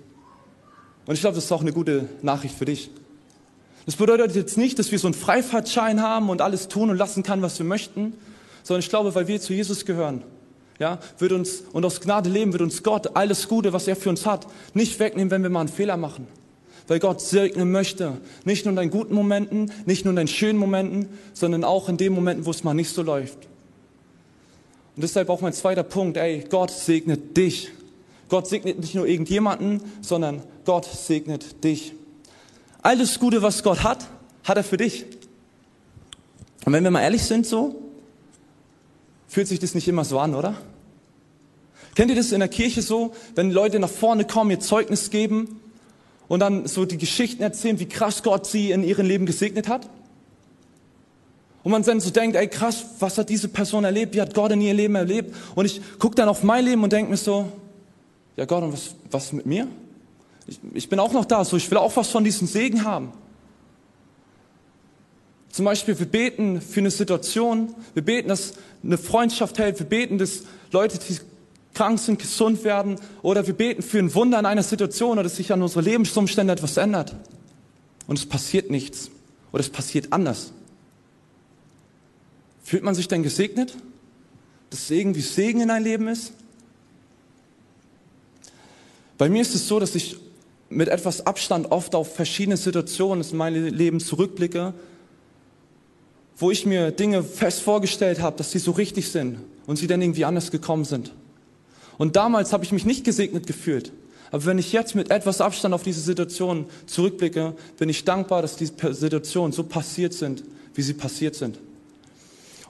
Und 1.06 1.14
ich 1.14 1.20
glaube, 1.20 1.36
das 1.36 1.44
ist 1.44 1.52
auch 1.52 1.62
eine 1.62 1.72
gute 1.72 2.08
Nachricht 2.20 2.54
für 2.54 2.66
dich. 2.66 2.90
Das 3.86 3.96
bedeutet 3.96 4.36
jetzt 4.36 4.58
nicht, 4.58 4.78
dass 4.78 4.92
wir 4.92 4.98
so 4.98 5.06
einen 5.06 5.14
Freifahrtschein 5.14 6.02
haben 6.02 6.28
und 6.28 6.42
alles 6.42 6.68
tun 6.68 6.90
und 6.90 6.98
lassen 6.98 7.22
kann, 7.22 7.40
was 7.40 7.58
wir 7.58 7.64
möchten, 7.64 8.12
sondern 8.62 8.80
ich 8.80 8.90
glaube, 8.90 9.14
weil 9.14 9.28
wir 9.28 9.40
zu 9.40 9.54
Jesus 9.54 9.86
gehören, 9.86 10.22
ja, 10.78 10.98
wird 11.18 11.32
uns 11.32 11.62
und 11.72 11.86
aus 11.86 12.02
Gnade 12.02 12.28
leben, 12.28 12.52
wird 12.52 12.60
uns 12.60 12.82
Gott 12.82 13.16
alles 13.16 13.48
Gute, 13.48 13.72
was 13.72 13.88
er 13.88 13.96
für 13.96 14.10
uns 14.10 14.26
hat, 14.26 14.46
nicht 14.74 14.98
wegnehmen, 14.98 15.30
wenn 15.30 15.42
wir 15.42 15.48
mal 15.48 15.60
einen 15.60 15.70
Fehler 15.70 15.96
machen. 15.96 16.26
Weil 16.88 16.98
Gott 16.98 17.20
segnen 17.20 17.70
möchte. 17.70 18.16
Nicht 18.44 18.64
nur 18.64 18.70
in 18.70 18.76
deinen 18.76 18.90
guten 18.90 19.14
Momenten, 19.14 19.70
nicht 19.84 20.04
nur 20.04 20.12
in 20.12 20.16
deinen 20.16 20.28
schönen 20.28 20.58
Momenten, 20.58 21.08
sondern 21.34 21.62
auch 21.62 21.88
in 21.88 21.98
den 21.98 22.14
Momenten, 22.14 22.46
wo 22.46 22.50
es 22.50 22.64
mal 22.64 22.74
nicht 22.74 22.88
so 22.92 23.02
läuft. 23.02 23.36
Und 24.96 25.02
deshalb 25.02 25.28
auch 25.28 25.42
mein 25.42 25.52
zweiter 25.52 25.82
Punkt, 25.82 26.16
ey, 26.16 26.44
Gott 26.48 26.70
segnet 26.70 27.36
dich. 27.36 27.70
Gott 28.30 28.48
segnet 28.48 28.80
nicht 28.80 28.94
nur 28.94 29.06
irgendjemanden, 29.06 29.82
sondern 30.00 30.42
Gott 30.64 30.86
segnet 30.86 31.62
dich. 31.62 31.92
Alles 32.82 33.18
Gute, 33.20 33.42
was 33.42 33.62
Gott 33.62 33.84
hat, 33.84 34.06
hat 34.44 34.56
er 34.56 34.64
für 34.64 34.76
dich. 34.78 35.04
Und 36.64 36.72
wenn 36.72 36.84
wir 36.84 36.90
mal 36.90 37.02
ehrlich 37.02 37.22
sind 37.22 37.46
so, 37.46 37.82
fühlt 39.28 39.46
sich 39.46 39.58
das 39.58 39.74
nicht 39.74 39.88
immer 39.88 40.04
so 40.04 40.18
an, 40.18 40.34
oder? 40.34 40.54
Kennt 41.94 42.10
ihr 42.10 42.16
das 42.16 42.32
in 42.32 42.40
der 42.40 42.48
Kirche 42.48 42.80
so, 42.80 43.12
wenn 43.34 43.50
Leute 43.50 43.78
nach 43.78 43.90
vorne 43.90 44.24
kommen, 44.24 44.50
ihr 44.50 44.60
Zeugnis 44.60 45.10
geben 45.10 45.60
und 46.28 46.40
dann 46.40 46.66
so 46.66 46.84
die 46.84 46.98
Geschichten 46.98 47.42
erzählen, 47.42 47.80
wie 47.80 47.88
krass 47.88 48.22
Gott 48.22 48.46
sie 48.46 48.70
in 48.70 48.84
ihrem 48.84 49.06
Leben 49.06 49.26
gesegnet 49.26 49.68
hat? 49.68 49.88
Und 51.64 51.72
man 51.72 51.82
dann 51.82 52.00
so 52.00 52.10
denkt, 52.10 52.36
ey 52.36 52.48
krass, 52.48 52.84
was 52.98 53.18
hat 53.18 53.28
diese 53.28 53.48
Person 53.48 53.84
erlebt? 53.84 54.14
Wie 54.14 54.20
hat 54.20 54.34
Gott 54.34 54.52
in 54.52 54.60
ihr 54.60 54.74
Leben 54.74 54.94
erlebt? 54.94 55.34
Und 55.54 55.64
ich 55.64 55.80
gucke 55.98 56.14
dann 56.14 56.28
auf 56.28 56.42
mein 56.42 56.64
Leben 56.64 56.82
und 56.84 56.92
denke 56.92 57.10
mir 57.10 57.16
so, 57.16 57.50
ja 58.36 58.44
Gott, 58.44 58.62
und 58.62 58.72
was, 58.72 58.94
was 59.10 59.32
mit 59.32 59.46
mir? 59.46 59.66
Ich, 60.46 60.60
ich 60.72 60.88
bin 60.88 61.00
auch 61.00 61.12
noch 61.12 61.24
da, 61.24 61.44
so 61.44 61.56
ich 61.56 61.70
will 61.70 61.78
auch 61.78 61.96
was 61.96 62.08
von 62.08 62.24
diesem 62.24 62.46
Segen 62.46 62.84
haben. 62.84 63.12
Zum 65.50 65.64
Beispiel, 65.64 65.98
wir 65.98 66.06
beten 66.06 66.60
für 66.60 66.80
eine 66.80 66.90
Situation, 66.90 67.74
wir 67.94 68.04
beten, 68.04 68.28
dass 68.28 68.54
eine 68.84 68.96
Freundschaft 68.96 69.58
hält, 69.58 69.78
wir 69.78 69.86
beten, 69.86 70.18
dass 70.18 70.44
Leute, 70.70 70.98
die 70.98 71.18
krank 71.78 72.00
sind, 72.00 72.18
gesund 72.18 72.64
werden, 72.64 72.96
oder 73.22 73.46
wir 73.46 73.54
beten 73.54 73.82
für 73.82 74.00
ein 74.00 74.12
Wunder 74.12 74.40
in 74.40 74.46
einer 74.46 74.64
Situation 74.64 75.12
oder 75.12 75.22
dass 75.22 75.36
sich 75.36 75.52
an 75.52 75.62
unsere 75.62 75.80
Lebensumstände 75.82 76.52
etwas 76.52 76.76
ändert. 76.76 77.14
Und 78.08 78.18
es 78.18 78.26
passiert 78.26 78.68
nichts. 78.68 79.10
Oder 79.52 79.60
es 79.60 79.70
passiert 79.70 80.12
anders. 80.12 80.52
Fühlt 82.64 82.82
man 82.82 82.96
sich 82.96 83.06
denn 83.06 83.22
gesegnet? 83.22 83.76
Dass 84.70 84.88
Segen 84.88 85.14
wie 85.14 85.20
Segen 85.20 85.60
in 85.60 85.70
ein 85.70 85.84
Leben 85.84 86.08
ist? 86.08 86.32
Bei 89.16 89.28
mir 89.28 89.42
ist 89.42 89.54
es 89.54 89.68
so, 89.68 89.78
dass 89.78 89.94
ich 89.94 90.16
mit 90.68 90.88
etwas 90.88 91.26
Abstand 91.26 91.70
oft 91.70 91.94
auf 91.94 92.12
verschiedene 92.12 92.56
Situationen 92.56 93.24
in 93.24 93.36
meinem 93.36 93.66
Leben 93.66 94.00
zurückblicke, 94.00 94.74
wo 96.36 96.50
ich 96.50 96.66
mir 96.66 96.90
Dinge 96.90 97.22
fest 97.22 97.62
vorgestellt 97.62 98.20
habe, 98.20 98.36
dass 98.36 98.50
sie 98.50 98.58
so 98.58 98.72
richtig 98.72 99.10
sind 99.10 99.38
und 99.66 99.76
sie 99.76 99.86
dann 99.86 100.02
irgendwie 100.02 100.24
anders 100.24 100.50
gekommen 100.50 100.84
sind. 100.84 101.12
Und 101.98 102.16
damals 102.16 102.52
habe 102.52 102.64
ich 102.64 102.72
mich 102.72 102.86
nicht 102.86 103.04
gesegnet 103.04 103.46
gefühlt. 103.46 103.92
Aber 104.30 104.44
wenn 104.46 104.58
ich 104.58 104.72
jetzt 104.72 104.94
mit 104.94 105.10
etwas 105.10 105.40
Abstand 105.40 105.74
auf 105.74 105.82
diese 105.82 106.00
Situation 106.00 106.66
zurückblicke, 106.86 107.54
bin 107.78 107.88
ich 107.88 108.04
dankbar, 108.04 108.42
dass 108.42 108.56
diese 108.56 108.72
Situationen 108.94 109.52
so 109.52 109.64
passiert 109.64 110.12
sind, 110.12 110.44
wie 110.74 110.82
sie 110.82 110.94
passiert 110.94 111.34
sind. 111.34 111.58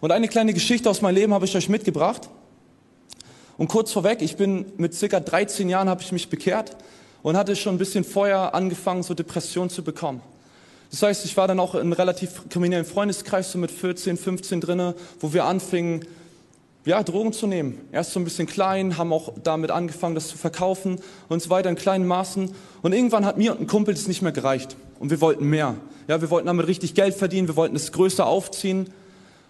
Und 0.00 0.12
eine 0.12 0.28
kleine 0.28 0.54
Geschichte 0.54 0.88
aus 0.88 1.02
meinem 1.02 1.16
Leben 1.16 1.34
habe 1.34 1.44
ich 1.44 1.56
euch 1.56 1.68
mitgebracht. 1.68 2.28
Und 3.56 3.68
kurz 3.68 3.92
vorweg, 3.92 4.22
ich 4.22 4.36
bin 4.36 4.66
mit 4.76 4.94
circa 4.94 5.18
13 5.18 5.68
Jahren 5.68 5.88
habe 5.88 6.00
ich 6.00 6.12
mich 6.12 6.28
bekehrt 6.28 6.76
und 7.22 7.36
hatte 7.36 7.56
schon 7.56 7.74
ein 7.74 7.78
bisschen 7.78 8.04
vorher 8.04 8.54
angefangen, 8.54 9.02
so 9.02 9.14
Depressionen 9.14 9.68
zu 9.68 9.82
bekommen. 9.82 10.22
Das 10.92 11.02
heißt, 11.02 11.24
ich 11.24 11.36
war 11.36 11.48
dann 11.48 11.58
auch 11.58 11.74
in 11.74 11.80
einem 11.80 11.92
relativ 11.92 12.48
kriminellen 12.48 12.86
Freundeskreis, 12.86 13.50
so 13.50 13.58
mit 13.58 13.72
14, 13.72 14.16
15 14.16 14.60
drinne, 14.60 14.94
wo 15.20 15.32
wir 15.32 15.44
anfingen, 15.44 16.04
ja, 16.88 17.02
Drogen 17.02 17.34
zu 17.34 17.46
nehmen. 17.46 17.82
Erst 17.92 18.12
so 18.12 18.18
ein 18.18 18.24
bisschen 18.24 18.46
klein, 18.46 18.96
haben 18.96 19.12
auch 19.12 19.34
damit 19.42 19.70
angefangen, 19.70 20.14
das 20.14 20.28
zu 20.28 20.38
verkaufen 20.38 20.98
und 21.28 21.42
so 21.42 21.50
weiter 21.50 21.68
in 21.68 21.76
kleinen 21.76 22.06
Maßen. 22.06 22.50
Und 22.80 22.94
irgendwann 22.94 23.26
hat 23.26 23.36
mir 23.36 23.52
und 23.52 23.60
ein 23.60 23.66
Kumpel 23.66 23.92
das 23.92 24.08
nicht 24.08 24.22
mehr 24.22 24.32
gereicht. 24.32 24.74
Und 24.98 25.10
wir 25.10 25.20
wollten 25.20 25.44
mehr. 25.44 25.74
Ja, 26.08 26.22
wir 26.22 26.30
wollten 26.30 26.46
damit 26.46 26.66
richtig 26.66 26.94
Geld 26.94 27.14
verdienen, 27.14 27.46
wir 27.46 27.56
wollten 27.56 27.76
es 27.76 27.92
größer 27.92 28.26
aufziehen. 28.26 28.88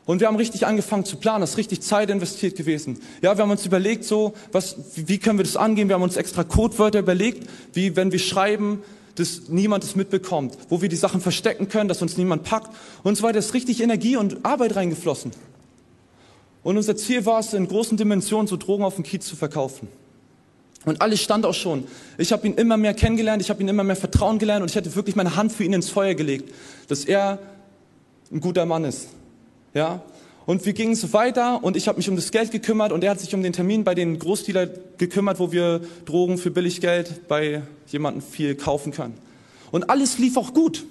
Und 0.04 0.18
wir 0.18 0.26
haben 0.26 0.35
richtig 0.35 0.66
angefangen 0.66 1.04
zu 1.04 1.16
planen, 1.16 1.42
das 1.42 1.50
ist 1.50 1.59
richtig 1.59 1.80
Zeit 1.83 2.11
investiert 2.11 2.57
gewesen. 2.57 2.99
Ja, 3.23 3.37
wir 3.37 3.45
haben 3.45 3.52
uns 3.52 3.64
überlegt, 3.64 4.02
so, 4.02 4.33
was, 4.50 4.75
wie 4.97 5.18
können 5.18 5.38
wir 5.38 5.45
das 5.45 5.57
angehen? 5.57 5.87
Wir 5.87 5.95
haben 5.95 6.02
uns 6.02 6.16
extra 6.16 6.42
Codewörter 6.42 6.99
überlegt, 6.99 7.49
wie 7.73 7.95
wenn 7.95 8.11
wir 8.11 8.18
schreiben, 8.18 8.83
dass 9.14 9.42
niemand 9.49 9.85
es 9.85 9.95
mitbekommt, 9.95 10.59
wo 10.71 10.83
wir 10.83 10.88
die 10.88 10.97
Sachen 10.97 11.21
verstecken 11.21 11.68
können, 11.68 11.88
dass 11.88 12.02
uns 12.02 12.16
niemand 12.16 12.42
packt 12.42 12.75
und 13.04 13.16
so 13.16 13.23
weiter. 13.23 13.38
ist 13.38 13.54
richtig 13.54 13.80
Energie 13.80 14.16
und 14.16 14.45
Arbeit 14.45 14.75
reingeflossen. 14.75 15.30
Und 16.62 16.77
unser 16.77 16.97
Ziel 16.97 17.25
war 17.25 17.41
es, 17.41 17.55
in 17.55 17.67
großen 17.69 17.97
Dimensionen 17.97 18.47
so 18.47 18.57
Drogen 18.57 18.85
auf 18.85 18.97
dem 18.97 19.05
Kiez 19.05 19.27
zu 19.27 19.37
verkaufen. 19.37 19.88
Und 20.85 21.00
alles 21.03 21.21
stand 21.21 21.45
auch 21.45 21.55
schon. 21.55 21.85
Ich 22.19 22.33
habe 22.33 22.47
ihn 22.47 22.55
immer 22.55 22.77
mehr 22.77 22.95
kennengelernt, 22.95 23.43
ich 23.43 23.50
habe 23.50 23.62
ihn 23.62 23.69
immer 23.69 23.85
mehr 23.85 23.97
Vertrauen 23.97 24.38
gelernt 24.38 24.62
und 24.62 24.71
ich 24.71 24.77
hatte 24.77 24.95
wirklich 24.95 25.17
meine 25.17 25.37
Hand 25.37 25.53
für 25.53 25.65
ihn 25.65 25.73
ins 25.73 25.91
Feuer 25.91 26.15
gelegt, 26.15 26.53
dass 26.88 27.05
er 27.05 27.38
ein 28.33 28.41
guter 28.41 28.65
Mann 28.65 28.85
ist. 28.85 29.09
Ja? 29.75 30.03
Und 30.47 30.65
wir 30.65 30.73
gingen 30.73 30.95
so 30.95 31.12
weiter 31.12 31.62
und 31.62 31.77
ich 31.77 31.88
habe 31.88 31.99
mich 31.99 32.09
um 32.09 32.17
das 32.17 32.31
Geld 32.31 32.50
gekümmert 32.50 32.93
und 32.93 33.05
er 33.05 33.11
hat 33.11 33.21
sich 33.21 33.35
um 33.35 33.43
den 33.43 33.53
Termin 33.53 33.85
bei 33.85 33.95
den 33.95 34.19
Großdealer 34.19 34.67
gekümmert, 34.97 35.38
wo 35.38 35.53
wir 35.53 35.83
Drogen 36.07 36.38
für 36.38 36.50
billig 36.50 36.81
Geld 36.81 37.29
bei 37.29 37.62
jemandem 37.88 38.23
viel 38.23 38.55
kaufen 38.55 38.93
können. 38.93 39.15
Und 39.71 39.91
alles 39.91 40.19
lief 40.19 40.37
auch 40.38 40.55
gut. 40.55 40.87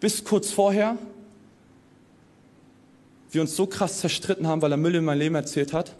Bis 0.00 0.24
kurz 0.24 0.50
vorher 0.50 0.98
wir 3.34 3.40
uns 3.40 3.56
so 3.56 3.66
krass 3.66 4.00
zerstritten 4.00 4.46
haben, 4.46 4.62
weil 4.62 4.72
er 4.72 4.76
Müll 4.76 4.94
in 4.94 5.04
mein 5.04 5.18
Leben 5.18 5.34
erzählt 5.34 5.72
hat, 5.72 5.94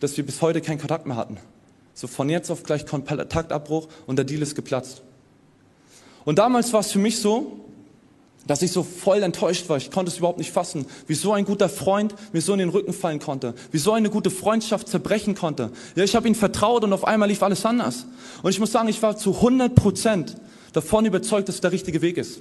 dass 0.00 0.16
wir 0.16 0.24
bis 0.24 0.42
heute 0.42 0.60
keinen 0.60 0.78
Kontakt 0.78 1.06
mehr 1.06 1.16
hatten. 1.16 1.38
So 1.94 2.06
von 2.06 2.28
jetzt 2.28 2.50
auf 2.50 2.62
gleich 2.62 2.86
Kontaktabbruch 2.86 3.88
und 4.06 4.16
der 4.16 4.24
Deal 4.24 4.42
ist 4.42 4.54
geplatzt. 4.54 5.02
Und 6.24 6.38
damals 6.38 6.72
war 6.72 6.80
es 6.80 6.92
für 6.92 6.98
mich 6.98 7.18
so, 7.18 7.60
dass 8.46 8.62
ich 8.62 8.72
so 8.72 8.82
voll 8.82 9.22
enttäuscht 9.22 9.68
war. 9.68 9.76
Ich 9.76 9.90
konnte 9.90 10.10
es 10.10 10.18
überhaupt 10.18 10.38
nicht 10.38 10.50
fassen, 10.50 10.86
wie 11.06 11.14
so 11.14 11.32
ein 11.32 11.44
guter 11.44 11.68
Freund 11.68 12.14
mir 12.32 12.40
so 12.40 12.52
in 12.52 12.58
den 12.58 12.70
Rücken 12.70 12.92
fallen 12.92 13.18
konnte, 13.18 13.54
wie 13.70 13.78
so 13.78 13.92
eine 13.92 14.10
gute 14.10 14.30
Freundschaft 14.30 14.88
zerbrechen 14.88 15.34
konnte. 15.34 15.70
Ja, 15.94 16.04
ich 16.04 16.16
habe 16.16 16.26
ihm 16.26 16.34
vertraut 16.34 16.84
und 16.84 16.92
auf 16.92 17.04
einmal 17.06 17.28
lief 17.28 17.42
alles 17.42 17.64
anders. 17.66 18.06
Und 18.42 18.50
ich 18.50 18.58
muss 18.58 18.72
sagen, 18.72 18.88
ich 18.88 19.02
war 19.02 19.16
zu 19.16 19.34
100 19.34 19.74
Prozent 19.74 20.36
davon 20.72 21.04
überzeugt, 21.04 21.48
dass 21.48 21.56
es 21.56 21.60
der 21.60 21.72
richtige 21.72 22.00
Weg 22.02 22.16
ist. 22.16 22.40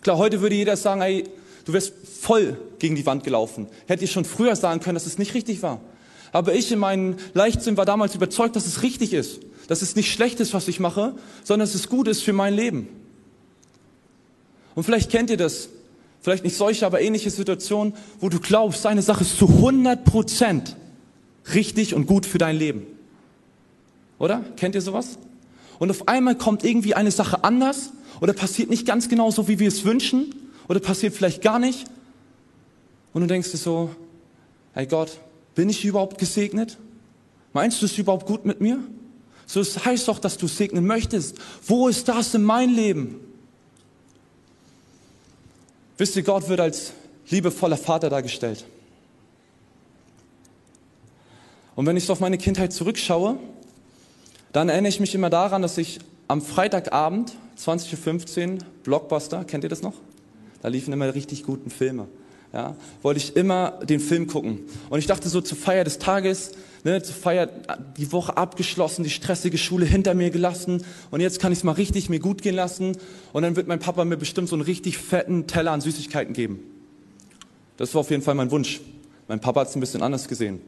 Klar, 0.00 0.18
heute 0.18 0.40
würde 0.40 0.54
jeder 0.54 0.76
sagen, 0.76 1.02
ey, 1.02 1.24
du 1.66 1.72
wärst 1.72 1.92
voll 2.20 2.56
gegen 2.78 2.96
die 2.96 3.04
Wand 3.04 3.24
gelaufen. 3.24 3.66
Hätte 3.86 4.04
ich 4.04 4.12
schon 4.12 4.24
früher 4.24 4.56
sagen 4.56 4.80
können, 4.80 4.94
dass 4.94 5.06
es 5.06 5.18
nicht 5.18 5.34
richtig 5.34 5.62
war. 5.62 5.80
Aber 6.32 6.54
ich 6.54 6.72
in 6.72 6.78
meinem 6.78 7.16
Leichtsinn 7.34 7.76
war 7.76 7.84
damals 7.84 8.14
überzeugt, 8.14 8.56
dass 8.56 8.66
es 8.66 8.82
richtig 8.82 9.12
ist, 9.12 9.40
dass 9.68 9.82
es 9.82 9.96
nicht 9.96 10.10
schlecht 10.10 10.40
ist, 10.40 10.54
was 10.54 10.68
ich 10.68 10.80
mache, 10.80 11.14
sondern 11.44 11.66
dass 11.66 11.74
es 11.74 11.88
gut 11.88 12.08
ist 12.08 12.22
für 12.22 12.32
mein 12.32 12.54
Leben. 12.54 12.88
Und 14.74 14.84
vielleicht 14.84 15.10
kennt 15.10 15.30
ihr 15.30 15.36
das, 15.36 15.68
vielleicht 16.20 16.44
nicht 16.44 16.56
solche, 16.56 16.86
aber 16.86 17.00
ähnliche 17.00 17.30
Situationen, 17.30 17.94
wo 18.20 18.28
du 18.28 18.38
glaubst, 18.38 18.84
deine 18.84 19.02
Sache 19.02 19.22
ist 19.22 19.38
zu 19.38 19.48
100 19.48 20.04
Prozent 20.04 20.76
richtig 21.54 21.94
und 21.94 22.06
gut 22.06 22.26
für 22.26 22.38
dein 22.38 22.56
Leben. 22.56 22.86
Oder? 24.18 24.44
Kennt 24.56 24.74
ihr 24.74 24.82
sowas? 24.82 25.18
Und 25.78 25.90
auf 25.90 26.06
einmal 26.08 26.36
kommt 26.36 26.64
irgendwie 26.64 26.94
eine 26.94 27.10
Sache 27.10 27.44
anders 27.44 27.90
oder 28.20 28.32
passiert 28.32 28.70
nicht 28.70 28.86
ganz 28.86 29.08
genau 29.08 29.30
so, 29.30 29.48
wie 29.48 29.58
wir 29.58 29.68
es 29.68 29.84
wünschen 29.84 30.34
oder 30.68 30.80
passiert 30.80 31.14
vielleicht 31.14 31.42
gar 31.42 31.58
nicht. 31.58 31.86
Und 33.12 33.22
du 33.22 33.26
denkst 33.26 33.50
dir 33.50 33.56
so, 33.56 33.90
hey 34.74 34.86
Gott, 34.86 35.18
bin 35.54 35.68
ich 35.68 35.84
überhaupt 35.84 36.18
gesegnet? 36.18 36.76
Meinst 37.52 37.80
du 37.80 37.86
es 37.86 37.96
überhaupt 37.96 38.26
gut 38.26 38.44
mit 38.44 38.60
mir? 38.60 38.78
So, 39.46 39.60
es 39.60 39.84
heißt 39.84 40.08
doch, 40.08 40.18
dass 40.18 40.36
du 40.36 40.48
segnen 40.48 40.86
möchtest. 40.86 41.38
Wo 41.66 41.88
ist 41.88 42.08
das 42.08 42.34
in 42.34 42.42
mein 42.42 42.70
Leben? 42.74 43.20
Wisst 45.98 46.16
ihr, 46.16 46.22
Gott 46.22 46.48
wird 46.48 46.60
als 46.60 46.92
liebevoller 47.28 47.76
Vater 47.76 48.10
dargestellt. 48.10 48.64
Und 51.74 51.86
wenn 51.86 51.96
ich 51.96 52.04
so 52.04 52.12
auf 52.12 52.20
meine 52.20 52.38
Kindheit 52.38 52.72
zurückschaue, 52.72 53.38
dann 54.52 54.68
erinnere 54.68 54.88
ich 54.88 55.00
mich 55.00 55.14
immer 55.14 55.30
daran, 55.30 55.62
dass 55.62 55.78
ich 55.78 56.00
am 56.28 56.42
Freitagabend, 56.42 57.36
20.15 57.58 58.54
Uhr, 58.54 58.58
Blockbuster, 58.82 59.44
kennt 59.44 59.64
ihr 59.64 59.70
das 59.70 59.82
noch? 59.82 59.94
Da 60.62 60.68
liefen 60.68 60.92
immer 60.92 61.14
richtig 61.14 61.44
guten 61.44 61.70
Filme. 61.70 62.08
Ja, 62.52 62.76
wollte 63.02 63.18
ich 63.18 63.36
immer 63.36 63.80
den 63.84 64.00
Film 64.00 64.26
gucken. 64.26 64.60
Und 64.88 64.98
ich 64.98 65.06
dachte 65.06 65.28
so 65.28 65.40
zur 65.40 65.58
Feier 65.58 65.84
des 65.84 65.98
Tages, 65.98 66.52
ne, 66.84 67.02
zur 67.02 67.14
Feier, 67.14 67.48
die 67.96 68.10
Woche 68.12 68.36
abgeschlossen, 68.36 69.02
die 69.02 69.10
stressige 69.10 69.58
Schule 69.58 69.84
hinter 69.84 70.14
mir 70.14 70.30
gelassen 70.30 70.82
und 71.10 71.20
jetzt 71.20 71.40
kann 71.40 71.52
ich 71.52 71.58
es 71.58 71.64
mal 71.64 71.72
richtig 71.72 72.08
mir 72.08 72.20
gut 72.20 72.42
gehen 72.42 72.54
lassen 72.54 72.96
und 73.32 73.42
dann 73.42 73.56
wird 73.56 73.66
mein 73.66 73.80
Papa 73.80 74.04
mir 74.04 74.16
bestimmt 74.16 74.48
so 74.48 74.54
einen 74.54 74.62
richtig 74.62 74.96
fetten 74.96 75.46
Teller 75.46 75.72
an 75.72 75.80
Süßigkeiten 75.80 76.32
geben. 76.32 76.60
Das 77.76 77.92
war 77.94 78.00
auf 78.00 78.10
jeden 78.10 78.22
Fall 78.22 78.34
mein 78.34 78.50
Wunsch. 78.50 78.80
Mein 79.28 79.40
Papa 79.40 79.60
hat 79.60 79.68
es 79.68 79.76
ein 79.76 79.80
bisschen 79.80 80.02
anders 80.02 80.28
gesehen. 80.28 80.60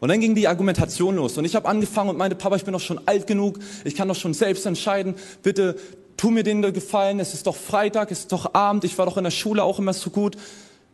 Und 0.00 0.08
dann 0.08 0.20
ging 0.20 0.34
die 0.34 0.48
Argumentation 0.48 1.16
los. 1.16 1.38
Und 1.38 1.44
ich 1.44 1.54
habe 1.54 1.68
angefangen 1.68 2.10
und 2.10 2.18
meinte, 2.18 2.36
Papa, 2.36 2.56
ich 2.56 2.64
bin 2.64 2.72
doch 2.72 2.80
schon 2.80 3.00
alt 3.06 3.26
genug, 3.26 3.58
ich 3.84 3.94
kann 3.94 4.08
doch 4.08 4.16
schon 4.16 4.34
selbst 4.34 4.66
entscheiden. 4.66 5.14
Bitte 5.42 5.76
tu 6.16 6.30
mir 6.30 6.42
den 6.42 6.62
Gefallen, 6.72 7.20
es 7.20 7.34
ist 7.34 7.46
doch 7.46 7.56
Freitag, 7.56 8.10
es 8.10 8.20
ist 8.20 8.32
doch 8.32 8.54
Abend, 8.54 8.84
ich 8.84 8.96
war 8.98 9.06
doch 9.06 9.16
in 9.16 9.24
der 9.24 9.30
Schule 9.30 9.62
auch 9.62 9.78
immer 9.78 9.92
so 9.92 10.10
gut. 10.10 10.36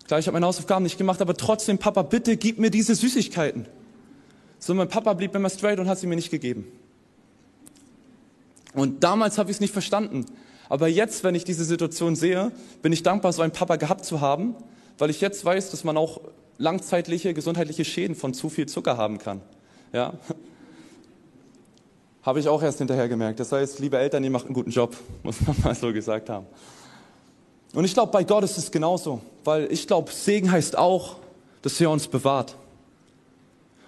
Klar, 0.07 0.21
ich 0.21 0.27
habe 0.27 0.35
meine 0.35 0.47
Hausaufgaben 0.47 0.83
nicht 0.83 0.99
gemacht, 0.99 1.21
aber 1.21 1.35
trotzdem, 1.35 1.79
Papa, 1.79 2.03
bitte 2.03 2.37
gib 2.37 2.59
mir 2.59 2.71
diese 2.71 2.95
Süßigkeiten. 2.95 3.67
So, 4.59 4.75
mein 4.75 4.89
Papa 4.89 5.15
blieb 5.15 5.35
immer 5.35 5.51
straight 5.51 5.79
und 5.79 5.89
hat 5.89 5.99
sie 5.99 6.07
mir 6.07 6.17
nicht 6.17 6.31
gegeben. 6.31 6.67
Und 8.75 9.05
damals 9.05 9.39
habe 9.39 9.51
ich 9.51 9.57
es 9.57 9.61
nicht 9.61 9.73
verstanden. 9.73 10.27
Aber 10.69 10.89
jetzt, 10.89 11.25
wenn 11.25 11.35
ich 11.35 11.45
diese 11.45 11.65
Situation 11.65 12.17
sehe, 12.17 12.53
bin 12.81 12.93
ich 12.93 13.03
dankbar, 13.03 13.33
so 13.33 13.43
einen 13.43 13.53
Papa 13.53 13.77
gehabt 13.77 14.05
zu 14.05 14.21
haben, 14.21 14.55
weil 14.99 15.11
ich 15.11 15.21
jetzt 15.21 15.45
weiß, 15.45 15.71
dass 15.71 15.85
man 15.85 15.97
auch 15.97 16.21
langzeitliche 16.59 17.35
gesundheitliche 17.35 17.85
Schäden 17.85 18.17
von 18.17 18.35
zu 18.35 18.49
viel 18.49 18.67
Zucker 18.67 18.97
haben 18.97 19.19
kann. 19.19 19.41
Ja. 19.93 20.15
Habe 22.23 22.39
ich 22.39 22.49
auch 22.49 22.63
erst 22.63 22.79
hinterher 22.79 23.09
gemerkt. 23.09 23.41
Das 23.41 23.51
heißt, 23.51 23.81
liebe 23.81 23.99
Eltern, 23.99 24.23
ihr 24.23 24.31
macht 24.31 24.47
einen 24.47 24.55
guten 24.55 24.71
Job, 24.71 24.97
muss 25.23 25.41
man 25.41 25.57
mal 25.63 25.75
so 25.75 25.93
gesagt 25.93 26.29
haben. 26.29 26.47
Und 27.75 27.85
ich 27.85 27.95
glaube, 27.95 28.13
bei 28.13 28.23
Gott 28.23 28.45
ist 28.45 28.59
es 28.59 28.71
genauso, 28.71 29.21
weil 29.45 29.73
ich 29.73 29.87
glaube, 29.87 30.13
Segen 30.13 30.51
heißt 30.51 30.77
auch, 30.77 31.17
dass 31.63 31.81
er 31.81 31.91
uns 31.91 32.07
bewahrt. 32.07 32.57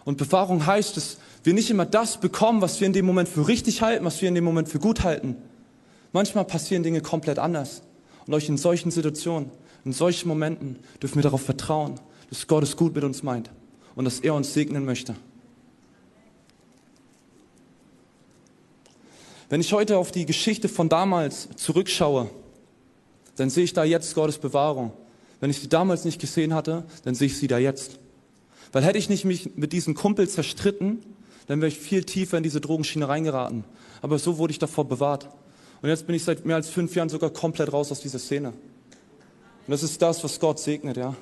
Und 0.04 0.18
Bewahrung 0.18 0.66
heißt, 0.66 0.96
dass 0.96 1.18
wir 1.44 1.54
nicht 1.54 1.70
immer 1.70 1.84
das 1.84 2.18
bekommen, 2.18 2.62
was 2.62 2.80
wir 2.80 2.86
in 2.86 2.92
dem 2.92 3.06
Moment 3.06 3.28
für 3.28 3.46
richtig 3.46 3.82
halten, 3.82 4.04
was 4.04 4.20
wir 4.22 4.28
in 4.28 4.34
dem 4.34 4.44
Moment 4.44 4.68
für 4.68 4.78
gut 4.78 5.04
halten. 5.04 5.36
Manchmal 6.12 6.44
passieren 6.44 6.82
Dinge 6.82 7.02
komplett 7.02 7.38
anders. 7.38 7.82
Und 8.26 8.32
euch 8.32 8.48
in 8.48 8.56
solchen 8.56 8.90
Situationen, 8.90 9.50
in 9.84 9.92
solchen 9.92 10.28
Momenten 10.28 10.78
dürfen 11.02 11.16
wir 11.16 11.22
darauf 11.22 11.42
vertrauen, 11.42 12.00
dass 12.30 12.46
Gott 12.46 12.62
es 12.62 12.76
gut 12.76 12.94
mit 12.94 13.04
uns 13.04 13.22
meint 13.22 13.50
und 13.94 14.06
dass 14.06 14.20
er 14.20 14.34
uns 14.34 14.54
segnen 14.54 14.84
möchte. 14.84 15.14
Wenn 19.48 19.60
ich 19.60 19.72
heute 19.72 19.98
auf 19.98 20.10
die 20.10 20.26
Geschichte 20.26 20.68
von 20.68 20.88
damals 20.88 21.48
zurückschaue, 21.56 22.30
dann 23.36 23.50
sehe 23.50 23.64
ich 23.64 23.72
da 23.72 23.84
jetzt 23.84 24.14
Gottes 24.14 24.38
Bewahrung. 24.38 24.92
Wenn 25.40 25.50
ich 25.50 25.60
sie 25.60 25.68
damals 25.68 26.04
nicht 26.04 26.20
gesehen 26.20 26.54
hatte, 26.54 26.84
dann 27.04 27.14
sehe 27.14 27.26
ich 27.26 27.36
sie 27.36 27.48
da 27.48 27.58
jetzt. 27.58 27.98
Weil 28.72 28.84
hätte 28.84 28.98
ich 28.98 29.08
nicht 29.08 29.24
mich 29.24 29.56
mit 29.56 29.72
diesem 29.72 29.94
Kumpel 29.94 30.28
zerstritten, 30.28 31.00
dann 31.46 31.60
wäre 31.60 31.68
ich 31.68 31.78
viel 31.78 32.04
tiefer 32.04 32.38
in 32.38 32.42
diese 32.42 32.60
Drogenschiene 32.60 33.08
reingeraten. 33.08 33.64
Aber 34.00 34.18
so 34.18 34.38
wurde 34.38 34.52
ich 34.52 34.58
davor 34.58 34.88
bewahrt. 34.88 35.28
Und 35.82 35.88
jetzt 35.90 36.06
bin 36.06 36.16
ich 36.16 36.24
seit 36.24 36.46
mehr 36.46 36.56
als 36.56 36.68
fünf 36.68 36.94
Jahren 36.96 37.10
sogar 37.10 37.30
komplett 37.30 37.72
raus 37.72 37.92
aus 37.92 38.00
dieser 38.00 38.18
Szene. 38.18 38.48
Und 38.48 39.70
das 39.70 39.82
ist 39.82 40.00
das, 40.00 40.24
was 40.24 40.40
Gott 40.40 40.58
segnet, 40.58 40.96
ja. 40.96 41.14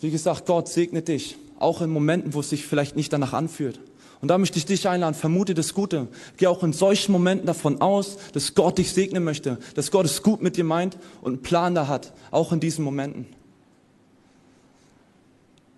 Wie 0.00 0.10
gesagt, 0.10 0.46
Gott 0.46 0.68
segnet 0.68 1.08
dich, 1.08 1.36
auch 1.58 1.82
in 1.82 1.90
Momenten, 1.90 2.34
wo 2.34 2.40
es 2.40 2.50
sich 2.50 2.66
vielleicht 2.66 2.96
nicht 2.96 3.12
danach 3.12 3.34
anfühlt. 3.34 3.78
Und 4.22 4.28
da 4.28 4.38
möchte 4.38 4.56
ich 4.56 4.64
dich 4.64 4.88
einladen, 4.88 5.14
vermute 5.14 5.52
das 5.52 5.74
Gute. 5.74 6.06
Geh 6.36 6.46
auch 6.46 6.62
in 6.62 6.72
solchen 6.72 7.10
Momenten 7.10 7.44
davon 7.44 7.80
aus, 7.80 8.18
dass 8.32 8.54
Gott 8.54 8.78
dich 8.78 8.92
segnen 8.92 9.24
möchte, 9.24 9.58
dass 9.74 9.90
Gott 9.90 10.06
es 10.06 10.22
gut 10.22 10.40
mit 10.40 10.56
dir 10.56 10.62
meint 10.62 10.96
und 11.22 11.32
einen 11.32 11.42
Plan 11.42 11.74
da 11.74 11.88
hat, 11.88 12.12
auch 12.30 12.52
in 12.52 12.60
diesen 12.60 12.84
Momenten. 12.84 13.26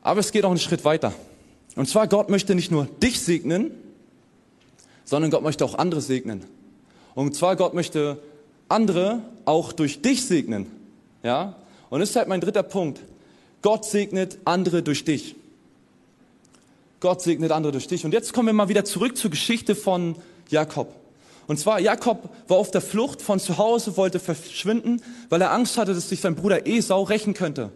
Aber 0.03 0.21
es 0.21 0.31
geht 0.31 0.45
auch 0.45 0.51
einen 0.51 0.59
Schritt 0.59 0.85
weiter. 0.85 1.15
Und 1.75 1.89
zwar, 1.89 2.07
Gott 2.07 2.29
möchte 2.29 2.55
nicht 2.55 2.71
nur 2.71 2.85
dich 3.03 3.23
segnen, 3.23 3.71
sondern 5.07 5.31
Gott 5.31 5.43
möchte 5.43 5.65
auch 5.65 5.77
andere 5.77 6.03
segnen. 6.03 6.45
Und 7.15 7.35
zwar, 7.35 7.57
Gott 7.57 7.73
möchte 7.73 8.19
andere 8.69 9.23
auch 9.47 9.73
durch 9.73 10.03
dich 10.03 10.27
segnen. 10.27 10.67
Ja? 11.23 11.57
Und 11.89 12.01
das 12.01 12.11
ist 12.11 12.17
halt 12.17 12.29
mein 12.29 12.43
dritter 12.43 12.63
Punkt. 12.63 13.01
Gott 13.63 13.87
segnet 13.87 14.37
andere 14.45 14.83
durch 14.83 15.07
dich. 15.07 15.35
Gott 17.05 17.21
segnet 17.21 17.53
andere 17.53 17.73
durch 17.73 17.87
dich. 17.87 18.07
Und 18.07 18.15
jetzt 18.15 18.33
kommen 18.33 18.47
wir 18.47 18.55
mal 18.55 18.71
wieder 18.71 18.83
zurück 18.83 19.19
zur 19.19 19.31
Geschichte 19.31 19.75
von 19.75 20.17
Jakob. 20.49 20.89
Und 21.47 21.59
zwar, 21.59 21.79
Jakob 21.79 22.31
war 22.49 22.57
auf 22.57 22.71
der 22.71 22.81
Flucht 22.81 23.21
von 23.21 23.39
zu 23.39 23.59
Hause, 23.59 23.99
wollte 23.99 24.19
verschwinden, 24.19 25.03
weil 25.29 25.43
er 25.43 25.53
Angst 25.53 25.77
hatte, 25.77 25.93
dass 25.93 26.09
sich 26.09 26.23
sein 26.23 26.35
Bruder 26.35 26.67
Esau 26.67 27.03
rächen 27.03 27.35
könnte. 27.35 27.69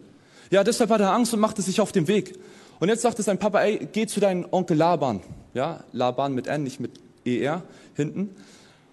Ja, 0.50 0.64
deshalb 0.64 0.88
hatte 0.88 1.02
er 1.04 1.12
Angst 1.12 1.34
und 1.34 1.40
machte 1.40 1.60
sich 1.60 1.82
auf 1.82 1.92
den 1.92 2.08
Weg. 2.08 2.38
Und 2.80 2.88
jetzt 2.88 3.02
sagte 3.02 3.22
sein 3.22 3.38
Papa, 3.38 3.60
ey, 3.60 3.86
geh 3.92 4.06
zu 4.06 4.18
deinem 4.18 4.46
Onkel 4.50 4.78
Laban. 4.78 5.20
Ja, 5.52 5.84
Laban 5.92 6.32
mit 6.32 6.46
N, 6.46 6.62
nicht 6.62 6.80
mit 6.80 6.92
ER 7.26 7.64
hinten. 7.96 8.34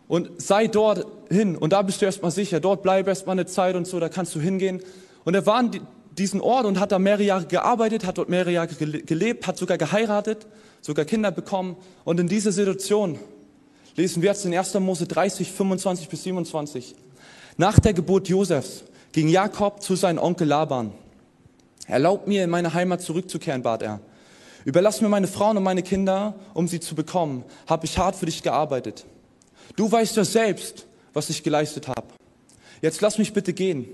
Und 0.09 0.41
sei 0.41 0.67
dort 0.67 1.07
hin. 1.31 1.55
Und 1.55 1.71
da 1.71 1.81
bist 1.81 2.01
du 2.01 2.05
erstmal 2.05 2.31
sicher. 2.31 2.59
Dort 2.59 2.83
bleib 2.83 3.07
erstmal 3.07 3.35
eine 3.35 3.45
Zeit 3.45 3.77
und 3.77 3.87
so, 3.87 4.01
da 4.01 4.09
kannst 4.09 4.35
du 4.35 4.41
hingehen. 4.41 4.81
Und 5.23 5.33
er 5.33 5.45
war 5.45 5.61
in 5.61 5.79
diesen 6.17 6.41
Ort 6.41 6.65
und 6.65 6.79
hat 6.79 6.91
da 6.91 6.99
mehrere 6.99 7.23
Jahre 7.23 7.45
gearbeitet, 7.45 8.05
hat 8.05 8.17
dort 8.17 8.29
mehrere 8.29 8.51
Jahre 8.51 8.67
gelebt, 8.67 9.47
hat 9.47 9.57
sogar 9.57 9.77
geheiratet, 9.77 10.47
sogar 10.81 11.05
Kinder 11.05 11.31
bekommen. 11.31 11.75
Und 12.03 12.19
in 12.19 12.27
dieser 12.27 12.51
Situation 12.51 13.19
lesen 13.95 14.21
wir 14.21 14.29
jetzt 14.29 14.45
in 14.45 14.55
1. 14.55 14.73
Mose 14.75 15.07
30, 15.07 15.51
25 15.51 16.09
bis 16.09 16.23
27. 16.23 16.95
Nach 17.57 17.79
der 17.79 17.93
Geburt 17.93 18.27
Josefs 18.27 18.83
ging 19.11 19.29
Jakob 19.29 19.81
zu 19.81 19.95
seinem 19.95 20.19
Onkel 20.19 20.47
Laban. 20.47 20.91
Erlaubt 21.87 22.27
mir, 22.27 22.43
in 22.43 22.49
meine 22.49 22.73
Heimat 22.73 23.01
zurückzukehren, 23.01 23.61
bat 23.61 23.81
er. 23.81 23.99
Überlass 24.65 24.99
mir 24.99 25.09
meine 25.09 25.27
Frauen 25.27 25.57
und 25.57 25.63
meine 25.63 25.83
Kinder, 25.83 26.33
um 26.53 26.67
sie 26.67 26.79
zu 26.79 26.95
bekommen. 26.95 27.43
Habe 27.67 27.85
ich 27.85 27.97
hart 27.97 28.15
für 28.15 28.25
dich 28.25 28.41
gearbeitet. 28.41 29.05
Du 29.75 29.91
weißt 29.91 30.17
ja 30.17 30.25
selbst, 30.25 30.87
was 31.13 31.29
ich 31.29 31.43
geleistet 31.43 31.87
habe. 31.87 32.07
Jetzt 32.81 33.01
lass 33.01 33.17
mich 33.17 33.31
bitte 33.31 33.53
gehen. 33.53 33.87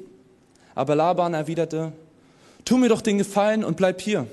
Aber 0.74 0.96
Laban 0.96 1.34
erwiderte, 1.34 1.92
tu 2.72 2.78
mir 2.78 2.88
doch 2.88 3.02
den 3.02 3.18
Gefallen 3.18 3.66
und 3.66 3.76
bleib 3.76 4.00
hier. 4.00 4.28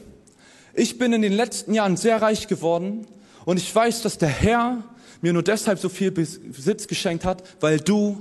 Ich 0.73 0.97
bin 0.97 1.12
in 1.12 1.23
den 1.23 1.33
letzten 1.33 1.75
Jahren 1.75 1.97
sehr 1.97 2.23
reich 2.23 2.47
geworden 2.47 3.04
und 3.45 3.57
ich 3.57 3.75
weiß, 3.75 4.02
dass 4.02 4.16
der 4.16 4.28
Herr 4.28 4.85
mir 5.23 5.33
nur 5.33 5.42
deshalb 5.42 5.80
so 5.80 5.88
viel 5.88 6.12
Besitz 6.12 6.87
geschenkt 6.87 7.25
hat, 7.25 7.42
weil 7.59 7.80
du 7.80 8.16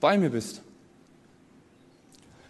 bei 0.00 0.16
mir 0.16 0.30
bist. 0.30 0.62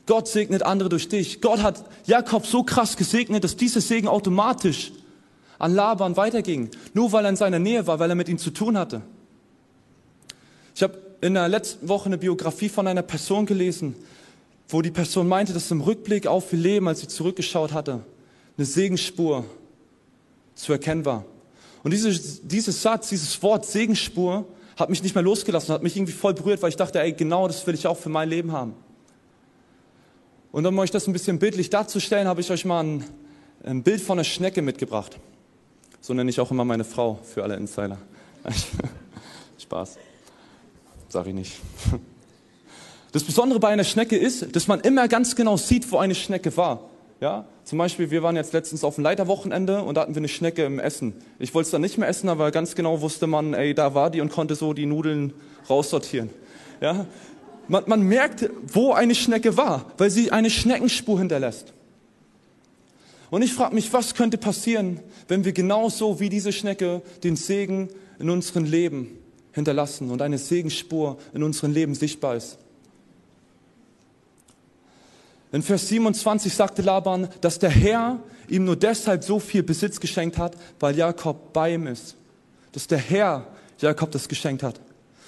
Gott 0.06 0.28
segnet 0.28 0.62
andere 0.62 0.88
durch 0.88 1.08
dich. 1.08 1.40
Gott 1.40 1.60
hat 1.60 1.84
Jakob 2.06 2.46
so 2.46 2.62
krass 2.62 2.96
gesegnet, 2.96 3.42
dass 3.42 3.56
dieser 3.56 3.80
Segen 3.80 4.06
automatisch 4.06 4.92
an 5.58 5.74
Laban 5.74 6.16
weiterging. 6.16 6.70
Nur 6.94 7.10
weil 7.10 7.24
er 7.24 7.30
in 7.30 7.36
seiner 7.36 7.58
Nähe 7.58 7.88
war, 7.88 7.98
weil 7.98 8.10
er 8.10 8.14
mit 8.14 8.28
ihm 8.28 8.38
zu 8.38 8.50
tun 8.50 8.78
hatte. 8.78 9.02
Ich 10.72 10.84
habe 10.84 10.96
in 11.20 11.34
der 11.34 11.48
letzten 11.48 11.88
Woche 11.88 12.06
eine 12.06 12.18
Biografie 12.18 12.68
von 12.68 12.86
einer 12.86 13.02
Person 13.02 13.44
gelesen, 13.44 13.96
wo 14.68 14.82
die 14.82 14.90
Person 14.90 15.26
meinte, 15.26 15.52
dass 15.52 15.70
im 15.70 15.80
Rückblick 15.80 16.26
auf 16.26 16.52
ihr 16.52 16.58
Leben, 16.58 16.88
als 16.88 17.00
sie 17.00 17.08
zurückgeschaut 17.08 17.72
hatte, 17.72 18.04
eine 18.56 18.66
Segensspur 18.66 19.44
zu 20.54 20.72
erkennen 20.72 21.04
war. 21.04 21.24
Und 21.82 21.92
diese, 21.92 22.10
dieses 22.46 22.82
Satz, 22.82 23.08
dieses 23.08 23.42
Wort 23.42 23.64
Segensspur 23.64 24.46
hat 24.76 24.90
mich 24.90 25.02
nicht 25.02 25.14
mehr 25.14 25.24
losgelassen, 25.24 25.72
hat 25.72 25.82
mich 25.82 25.96
irgendwie 25.96 26.12
voll 26.12 26.34
berührt, 26.34 26.60
weil 26.62 26.68
ich 26.68 26.76
dachte, 26.76 27.00
ey, 27.00 27.12
genau 27.12 27.46
das 27.46 27.66
will 27.66 27.74
ich 27.74 27.86
auch 27.86 27.96
für 27.96 28.10
mein 28.10 28.28
Leben 28.28 28.52
haben. 28.52 28.74
Und 30.52 30.66
um 30.66 30.78
euch 30.78 30.90
das 30.90 31.06
ein 31.06 31.12
bisschen 31.12 31.38
bildlich 31.38 31.70
darzustellen, 31.70 32.28
habe 32.28 32.40
ich 32.40 32.50
euch 32.50 32.64
mal 32.64 32.82
ein, 32.82 33.04
ein 33.64 33.82
Bild 33.82 34.00
von 34.00 34.18
einer 34.18 34.24
Schnecke 34.24 34.62
mitgebracht. 34.62 35.18
So 36.00 36.14
nenne 36.14 36.30
ich 36.30 36.40
auch 36.40 36.50
immer 36.50 36.64
meine 36.64 36.84
Frau 36.84 37.18
für 37.22 37.42
alle 37.42 37.56
Insider. 37.56 37.98
Spaß. 39.58 39.98
Sag 41.08 41.26
ich 41.26 41.34
nicht. 41.34 41.60
Das 43.12 43.24
Besondere 43.24 43.58
bei 43.58 43.68
einer 43.68 43.84
Schnecke 43.84 44.16
ist, 44.16 44.54
dass 44.54 44.68
man 44.68 44.80
immer 44.80 45.08
ganz 45.08 45.34
genau 45.34 45.56
sieht, 45.56 45.90
wo 45.90 45.98
eine 45.98 46.14
Schnecke 46.14 46.56
war. 46.56 46.90
Ja, 47.20 47.46
zum 47.64 47.78
Beispiel, 47.78 48.10
wir 48.10 48.22
waren 48.22 48.36
jetzt 48.36 48.52
letztens 48.52 48.84
auf 48.84 48.94
dem 48.94 49.04
Leiterwochenende 49.04 49.82
und 49.82 49.96
da 49.96 50.02
hatten 50.02 50.14
wir 50.14 50.20
eine 50.20 50.28
Schnecke 50.28 50.64
im 50.64 50.78
Essen. 50.78 51.14
Ich 51.40 51.52
wollte 51.52 51.66
es 51.66 51.70
dann 51.72 51.80
nicht 51.80 51.98
mehr 51.98 52.08
essen, 52.08 52.28
aber 52.28 52.52
ganz 52.52 52.76
genau 52.76 53.00
wusste 53.00 53.26
man, 53.26 53.54
ey, 53.54 53.74
da 53.74 53.94
war 53.94 54.10
die 54.10 54.20
und 54.20 54.30
konnte 54.30 54.54
so 54.54 54.72
die 54.72 54.86
Nudeln 54.86 55.32
raussortieren. 55.68 56.30
Ja, 56.80 57.06
man, 57.66 57.84
man 57.86 58.02
merkt, 58.02 58.48
wo 58.72 58.92
eine 58.92 59.16
Schnecke 59.16 59.56
war, 59.56 59.86
weil 59.98 60.10
sie 60.10 60.30
eine 60.30 60.48
Schneckenspur 60.48 61.18
hinterlässt. 61.18 61.72
Und 63.30 63.42
ich 63.42 63.52
frage 63.52 63.74
mich, 63.74 63.92
was 63.92 64.14
könnte 64.14 64.38
passieren, 64.38 65.00
wenn 65.26 65.44
wir 65.44 65.52
genauso 65.52 66.20
wie 66.20 66.28
diese 66.28 66.52
Schnecke 66.52 67.02
den 67.24 67.36
Segen 67.36 67.88
in 68.18 68.30
unserem 68.30 68.64
Leben 68.64 69.18
hinterlassen 69.52 70.10
und 70.10 70.22
eine 70.22 70.38
Segenspur 70.38 71.18
in 71.34 71.42
unserem 71.42 71.72
Leben 71.72 71.94
sichtbar 71.94 72.36
ist. 72.36 72.58
In 75.50 75.62
Vers 75.62 75.88
27 75.88 76.52
sagte 76.52 76.82
Laban, 76.82 77.28
dass 77.40 77.58
der 77.58 77.70
Herr 77.70 78.18
ihm 78.48 78.64
nur 78.64 78.76
deshalb 78.76 79.24
so 79.24 79.40
viel 79.40 79.62
Besitz 79.62 79.98
geschenkt 80.00 80.36
hat, 80.36 80.56
weil 80.78 80.96
Jakob 80.96 81.52
bei 81.52 81.74
ihm 81.74 81.86
ist. 81.86 82.16
Dass 82.72 82.86
der 82.86 82.98
Herr 82.98 83.46
Jakob 83.80 84.10
das 84.10 84.28
geschenkt 84.28 84.62
hat. 84.62 84.80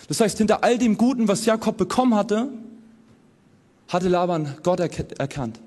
Das 0.08 0.20
heißt, 0.20 0.38
hinter 0.38 0.62
all 0.62 0.76
dem 0.76 0.96
Guten, 0.96 1.28
was 1.28 1.46
Jakob 1.46 1.76
bekommen 1.76 2.14
hatte, 2.14 2.48
hatte 3.88 4.08
Laban 4.08 4.56
Gott 4.62 4.80
erkannt. 4.80 5.60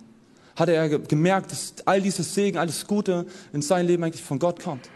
Hatte 0.55 0.73
er 0.73 0.99
gemerkt, 0.99 1.51
dass 1.51 1.73
all 1.85 2.01
dieses 2.01 2.35
Segen, 2.35 2.57
alles 2.57 2.85
Gute 2.85 3.25
in 3.53 3.61
sein 3.61 3.87
Leben 3.87 4.03
eigentlich 4.03 4.23
von 4.23 4.37
Gott 4.37 4.61
kommt. 4.61 4.89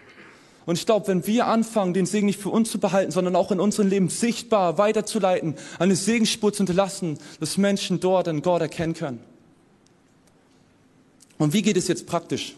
Und 0.68 0.78
ich 0.78 0.86
glaube, 0.86 1.08
wenn 1.08 1.26
wir 1.26 1.48
anfangen, 1.48 1.94
den 1.94 2.06
Segen 2.06 2.28
nicht 2.28 2.42
für 2.42 2.50
uns 2.50 2.70
zu 2.70 2.80
behalten, 2.80 3.12
sondern 3.12 3.36
auch 3.38 3.52
in 3.52 3.60
unserem 3.60 3.88
Leben 3.88 4.10
sichtbar 4.10 4.78
weiterzuleiten, 4.78 5.56
eine 5.80 5.96
Segensspur 5.96 6.52
zu 6.52 6.58
hinterlassen, 6.58 7.18
dass 7.40 7.58
Menschen 7.58 8.02
dort 8.02 8.28
an 8.28 8.42
Gott 8.42 8.62
erkennen 8.62 8.94
können. 8.94 9.20
Und 11.38 11.54
wie 11.54 11.62
geht 11.62 11.78
es 11.78 11.88
jetzt 11.88 12.08
praktisch? 12.08 12.56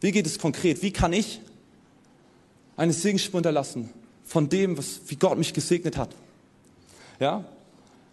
Wie 0.00 0.12
geht 0.12 0.26
es 0.26 0.38
konkret? 0.38 0.82
Wie 0.82 0.90
kann 0.90 1.12
ich 1.12 1.40
eine 2.76 2.92
Segensspur 2.92 3.38
hinterlassen 3.38 3.90
von 4.24 4.48
dem, 4.48 4.76
was, 4.76 5.00
wie 5.06 5.16
Gott 5.16 5.38
mich 5.38 5.52
gesegnet 5.52 5.96
hat? 5.96 6.10
Ja? 7.20 7.44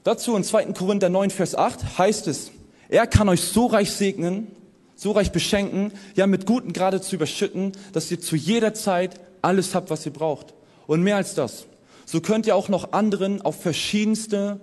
Dazu 0.03 0.35
in 0.35 0.43
2. 0.43 0.65
Korinther 0.73 1.09
9, 1.09 1.29
Vers 1.29 1.55
8 1.55 1.97
heißt 1.97 2.27
es, 2.27 2.51
er 2.89 3.07
kann 3.07 3.29
euch 3.29 3.41
so 3.41 3.67
reich 3.67 3.91
segnen, 3.91 4.47
so 4.95 5.11
reich 5.11 5.31
beschenken, 5.31 5.91
ja 6.15 6.27
mit 6.27 6.45
Guten 6.45 6.73
gerade 6.73 7.01
zu 7.01 7.15
überschütten, 7.15 7.71
dass 7.93 8.11
ihr 8.11 8.19
zu 8.19 8.35
jeder 8.35 8.73
Zeit 8.73 9.19
alles 9.41 9.73
habt, 9.75 9.89
was 9.89 10.05
ihr 10.05 10.13
braucht. 10.13 10.53
Und 10.87 11.01
mehr 11.01 11.15
als 11.15 11.33
das. 11.33 11.65
So 12.05 12.21
könnt 12.21 12.45
ihr 12.47 12.55
auch 12.55 12.69
noch 12.69 12.91
anderen 12.91 13.41
auf 13.41 13.61
verschiedenste 13.61 14.59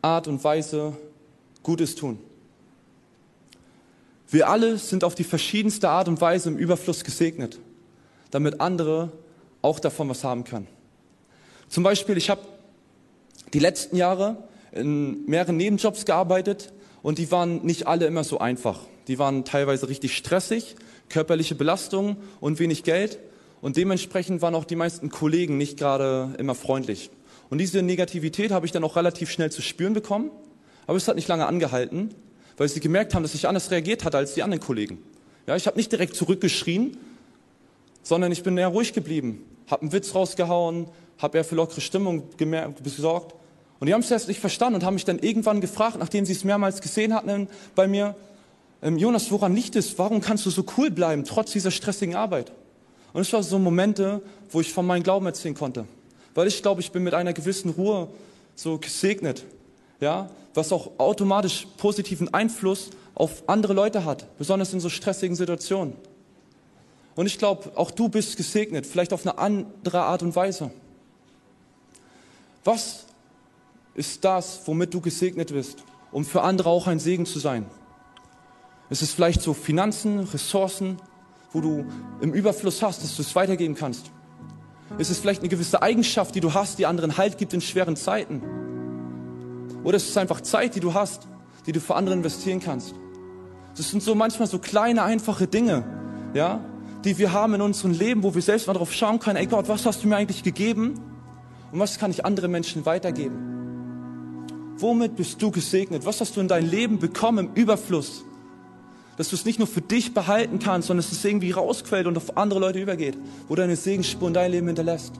Art 0.00 0.26
und 0.26 0.42
Weise 0.42 0.96
Gutes 1.62 1.94
tun. 1.94 2.18
Wir 4.32 4.48
alle 4.48 4.78
sind 4.78 5.04
auf 5.04 5.14
die 5.14 5.24
verschiedenste 5.24 5.90
Art 5.90 6.08
und 6.08 6.22
Weise 6.22 6.48
im 6.48 6.56
Überfluss 6.56 7.04
gesegnet, 7.04 7.58
damit 8.30 8.62
andere 8.62 9.12
auch 9.60 9.78
davon 9.78 10.08
was 10.08 10.24
haben 10.24 10.44
können. 10.44 10.66
Zum 11.68 11.82
Beispiel, 11.82 12.16
ich 12.16 12.30
habe 12.30 12.40
die 13.52 13.58
letzten 13.58 13.94
Jahre 13.94 14.42
in 14.72 15.26
mehreren 15.26 15.58
Nebenjobs 15.58 16.06
gearbeitet 16.06 16.72
und 17.02 17.18
die 17.18 17.30
waren 17.30 17.62
nicht 17.66 17.86
alle 17.86 18.06
immer 18.06 18.24
so 18.24 18.38
einfach. 18.38 18.80
Die 19.06 19.18
waren 19.18 19.44
teilweise 19.44 19.90
richtig 19.90 20.16
stressig, 20.16 20.76
körperliche 21.10 21.54
Belastung 21.54 22.16
und 22.40 22.58
wenig 22.58 22.84
Geld 22.84 23.18
und 23.60 23.76
dementsprechend 23.76 24.40
waren 24.40 24.54
auch 24.54 24.64
die 24.64 24.76
meisten 24.76 25.10
Kollegen 25.10 25.58
nicht 25.58 25.78
gerade 25.78 26.34
immer 26.38 26.54
freundlich. 26.54 27.10
Und 27.50 27.58
diese 27.58 27.82
Negativität 27.82 28.50
habe 28.50 28.64
ich 28.64 28.72
dann 28.72 28.82
auch 28.82 28.96
relativ 28.96 29.30
schnell 29.30 29.52
zu 29.52 29.60
spüren 29.60 29.92
bekommen, 29.92 30.30
aber 30.86 30.96
es 30.96 31.06
hat 31.06 31.16
nicht 31.16 31.28
lange 31.28 31.46
angehalten 31.46 32.14
weil 32.56 32.68
sie 32.68 32.80
gemerkt 32.80 33.14
haben, 33.14 33.22
dass 33.22 33.34
ich 33.34 33.48
anders 33.48 33.70
reagiert 33.70 34.04
hatte 34.04 34.18
als 34.18 34.34
die 34.34 34.42
anderen 34.42 34.62
Kollegen. 34.62 34.98
Ja, 35.46 35.56
ich 35.56 35.66
habe 35.66 35.76
nicht 35.76 35.90
direkt 35.90 36.14
zurückgeschrien, 36.14 36.96
sondern 38.02 38.32
ich 38.32 38.42
bin 38.42 38.56
eher 38.56 38.68
ruhig 38.68 38.92
geblieben, 38.92 39.44
habe 39.68 39.82
einen 39.82 39.92
Witz 39.92 40.14
rausgehauen, 40.14 40.86
habe 41.18 41.38
eher 41.38 41.44
für 41.44 41.54
lockere 41.54 41.80
Stimmung 41.80 42.24
gesorgt. 42.36 43.34
Und 43.80 43.86
die 43.86 43.94
haben 43.94 44.00
es 44.02 44.10
erst 44.10 44.28
nicht 44.28 44.40
verstanden 44.40 44.76
und 44.76 44.84
haben 44.84 44.94
mich 44.94 45.04
dann 45.04 45.18
irgendwann 45.18 45.60
gefragt, 45.60 45.96
nachdem 45.98 46.24
sie 46.24 46.32
es 46.32 46.44
mehrmals 46.44 46.80
gesehen 46.80 47.14
hatten 47.14 47.48
bei 47.74 47.88
mir, 47.88 48.14
ähm, 48.82 48.98
Jonas, 48.98 49.30
woran 49.30 49.54
liegt 49.54 49.76
es? 49.76 49.96
Warum 49.98 50.20
kannst 50.20 50.44
du 50.46 50.50
so 50.50 50.64
cool 50.76 50.90
bleiben, 50.90 51.24
trotz 51.24 51.52
dieser 51.52 51.70
stressigen 51.70 52.14
Arbeit? 52.14 52.52
Und 53.12 53.22
es 53.22 53.32
waren 53.32 53.42
so 53.42 53.58
Momente, 53.58 54.22
wo 54.50 54.60
ich 54.60 54.72
von 54.72 54.86
meinem 54.86 55.02
Glauben 55.02 55.26
erzählen 55.26 55.54
konnte. 55.54 55.86
Weil 56.34 56.48
ich 56.48 56.62
glaube, 56.62 56.80
ich 56.80 56.90
bin 56.90 57.02
mit 57.02 57.14
einer 57.14 57.32
gewissen 57.32 57.70
Ruhe 57.70 58.08
so 58.54 58.78
gesegnet 58.78 59.44
ja, 60.02 60.28
was 60.52 60.72
auch 60.72 60.98
automatisch 60.98 61.66
positiven 61.78 62.34
Einfluss 62.34 62.90
auf 63.14 63.44
andere 63.46 63.72
Leute 63.72 64.04
hat, 64.04 64.36
besonders 64.36 64.72
in 64.72 64.80
so 64.80 64.88
stressigen 64.88 65.36
Situationen. 65.36 65.94
Und 67.14 67.26
ich 67.26 67.38
glaube, 67.38 67.72
auch 67.76 67.90
du 67.90 68.08
bist 68.08 68.36
gesegnet, 68.36 68.86
vielleicht 68.86 69.12
auf 69.12 69.24
eine 69.24 69.38
andere 69.38 70.02
Art 70.02 70.22
und 70.22 70.34
Weise. 70.34 70.70
Was 72.64 73.06
ist 73.94 74.24
das, 74.24 74.62
womit 74.66 74.92
du 74.92 75.00
gesegnet 75.00 75.52
bist, 75.52 75.78
um 76.10 76.24
für 76.24 76.42
andere 76.42 76.70
auch 76.70 76.86
ein 76.86 76.98
Segen 76.98 77.24
zu 77.24 77.38
sein? 77.38 77.66
Ist 78.90 79.02
es 79.02 79.12
vielleicht 79.12 79.40
so 79.40 79.54
Finanzen, 79.54 80.20
Ressourcen, 80.20 80.98
wo 81.52 81.60
du 81.60 81.84
im 82.20 82.32
Überfluss 82.32 82.82
hast, 82.82 83.02
dass 83.02 83.14
du 83.14 83.22
es 83.22 83.34
weitergeben 83.36 83.74
kannst? 83.74 84.10
Ist 84.98 85.10
es 85.10 85.18
vielleicht 85.18 85.40
eine 85.40 85.48
gewisse 85.48 85.80
Eigenschaft, 85.80 86.34
die 86.34 86.40
du 86.40 86.52
hast, 86.54 86.78
die 86.78 86.86
anderen 86.86 87.16
Halt 87.16 87.38
gibt 87.38 87.52
in 87.52 87.60
schweren 87.60 87.96
Zeiten? 87.96 88.42
Oder 89.84 89.96
es 89.96 90.08
ist 90.08 90.18
einfach 90.18 90.40
Zeit, 90.40 90.74
die 90.74 90.80
du 90.80 90.94
hast, 90.94 91.26
die 91.66 91.72
du 91.72 91.80
für 91.80 91.94
andere 91.94 92.14
investieren 92.14 92.60
kannst. 92.60 92.94
Das 93.76 93.90
sind 93.90 94.02
so 94.02 94.14
manchmal 94.14 94.48
so 94.48 94.58
kleine, 94.58 95.02
einfache 95.02 95.46
Dinge, 95.46 95.84
ja, 96.34 96.60
die 97.04 97.18
wir 97.18 97.32
haben 97.32 97.54
in 97.54 97.62
unserem 97.62 97.92
Leben, 97.92 98.22
wo 98.22 98.34
wir 98.34 98.42
selbst 98.42 98.66
mal 98.66 98.74
drauf 98.74 98.92
schauen 98.92 99.18
können, 99.18 99.36
ey 99.36 99.46
Gott, 99.46 99.68
was 99.68 99.86
hast 99.86 100.04
du 100.04 100.08
mir 100.08 100.16
eigentlich 100.16 100.42
gegeben? 100.42 100.94
Und 101.72 101.78
was 101.78 101.98
kann 101.98 102.10
ich 102.10 102.24
anderen 102.24 102.50
Menschen 102.50 102.84
weitergeben? 102.84 103.52
Womit 104.76 105.16
bist 105.16 105.40
du 105.40 105.50
gesegnet? 105.50 106.04
Was 106.04 106.20
hast 106.20 106.36
du 106.36 106.40
in 106.40 106.48
dein 106.48 106.68
Leben 106.68 106.98
bekommen 106.98 107.46
im 107.46 107.54
Überfluss? 107.54 108.24
Dass 109.16 109.30
du 109.30 109.36
es 109.36 109.44
nicht 109.44 109.58
nur 109.58 109.68
für 109.68 109.80
dich 109.80 110.12
behalten 110.12 110.58
kannst, 110.58 110.88
sondern 110.88 111.04
dass 111.04 111.12
es 111.12 111.24
irgendwie 111.24 111.50
rausquellt 111.50 112.06
und 112.06 112.16
auf 112.16 112.36
andere 112.36 112.60
Leute 112.60 112.80
übergeht, 112.80 113.18
wo 113.48 113.54
deine 113.54 113.76
Segensspur 113.76 114.28
in 114.28 114.34
dein 114.34 114.50
Leben 114.50 114.66
hinterlässt. 114.66 115.12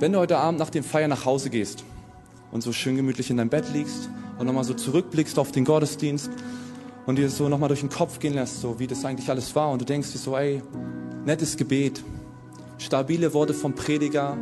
Wenn 0.00 0.12
du 0.12 0.20
heute 0.20 0.38
Abend 0.38 0.60
nach 0.60 0.70
dem 0.70 0.84
Feiern 0.84 1.10
nach 1.10 1.24
Hause 1.24 1.50
gehst 1.50 1.82
und 2.52 2.62
so 2.62 2.72
schön 2.72 2.94
gemütlich 2.94 3.30
in 3.30 3.36
deinem 3.36 3.48
Bett 3.48 3.64
liegst 3.72 4.08
und 4.38 4.46
nochmal 4.46 4.62
so 4.62 4.72
zurückblickst 4.72 5.40
auf 5.40 5.50
den 5.50 5.64
Gottesdienst 5.64 6.30
und 7.06 7.16
dir 7.16 7.28
so 7.28 7.48
nochmal 7.48 7.66
durch 7.66 7.80
den 7.80 7.88
Kopf 7.88 8.20
gehen 8.20 8.34
lässt, 8.34 8.60
so 8.60 8.78
wie 8.78 8.86
das 8.86 9.04
eigentlich 9.04 9.28
alles 9.28 9.56
war 9.56 9.72
und 9.72 9.80
du 9.80 9.84
denkst 9.84 10.12
dir 10.12 10.18
so, 10.18 10.36
ey, 10.36 10.62
nettes 11.24 11.56
Gebet, 11.56 12.04
stabile 12.78 13.34
Worte 13.34 13.54
vom 13.54 13.74
Prediger, 13.74 14.38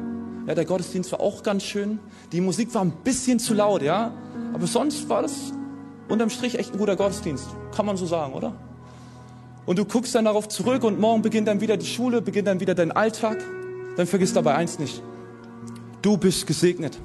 ja, 0.46 0.54
der 0.54 0.66
Gottesdienst 0.66 1.10
war 1.12 1.20
auch 1.20 1.42
ganz 1.42 1.62
schön, 1.62 2.00
die 2.32 2.42
Musik 2.42 2.74
war 2.74 2.84
ein 2.84 2.92
bisschen 3.02 3.38
zu 3.38 3.54
laut, 3.54 3.80
ja, 3.80 4.12
aber 4.52 4.66
sonst 4.66 5.08
war 5.08 5.22
das 5.22 5.54
unterm 6.10 6.28
Strich 6.28 6.58
echt 6.58 6.74
ein 6.74 6.78
guter 6.78 6.96
Gottesdienst, 6.96 7.46
kann 7.74 7.86
man 7.86 7.96
so 7.96 8.04
sagen, 8.04 8.34
oder? 8.34 8.54
Und 9.64 9.78
du 9.78 9.86
guckst 9.86 10.14
dann 10.14 10.26
darauf 10.26 10.48
zurück 10.48 10.84
und 10.84 11.00
morgen 11.00 11.22
beginnt 11.22 11.48
dann 11.48 11.62
wieder 11.62 11.78
die 11.78 11.86
Schule, 11.86 12.20
beginnt 12.20 12.46
dann 12.46 12.60
wieder 12.60 12.74
dein 12.74 12.92
Alltag, 12.92 13.42
dann 13.96 14.06
vergiss 14.06 14.34
dabei 14.34 14.54
eins 14.54 14.78
nicht, 14.78 15.02
Du 16.06 16.16
bist 16.16 16.46
gesegnet. 16.46 16.96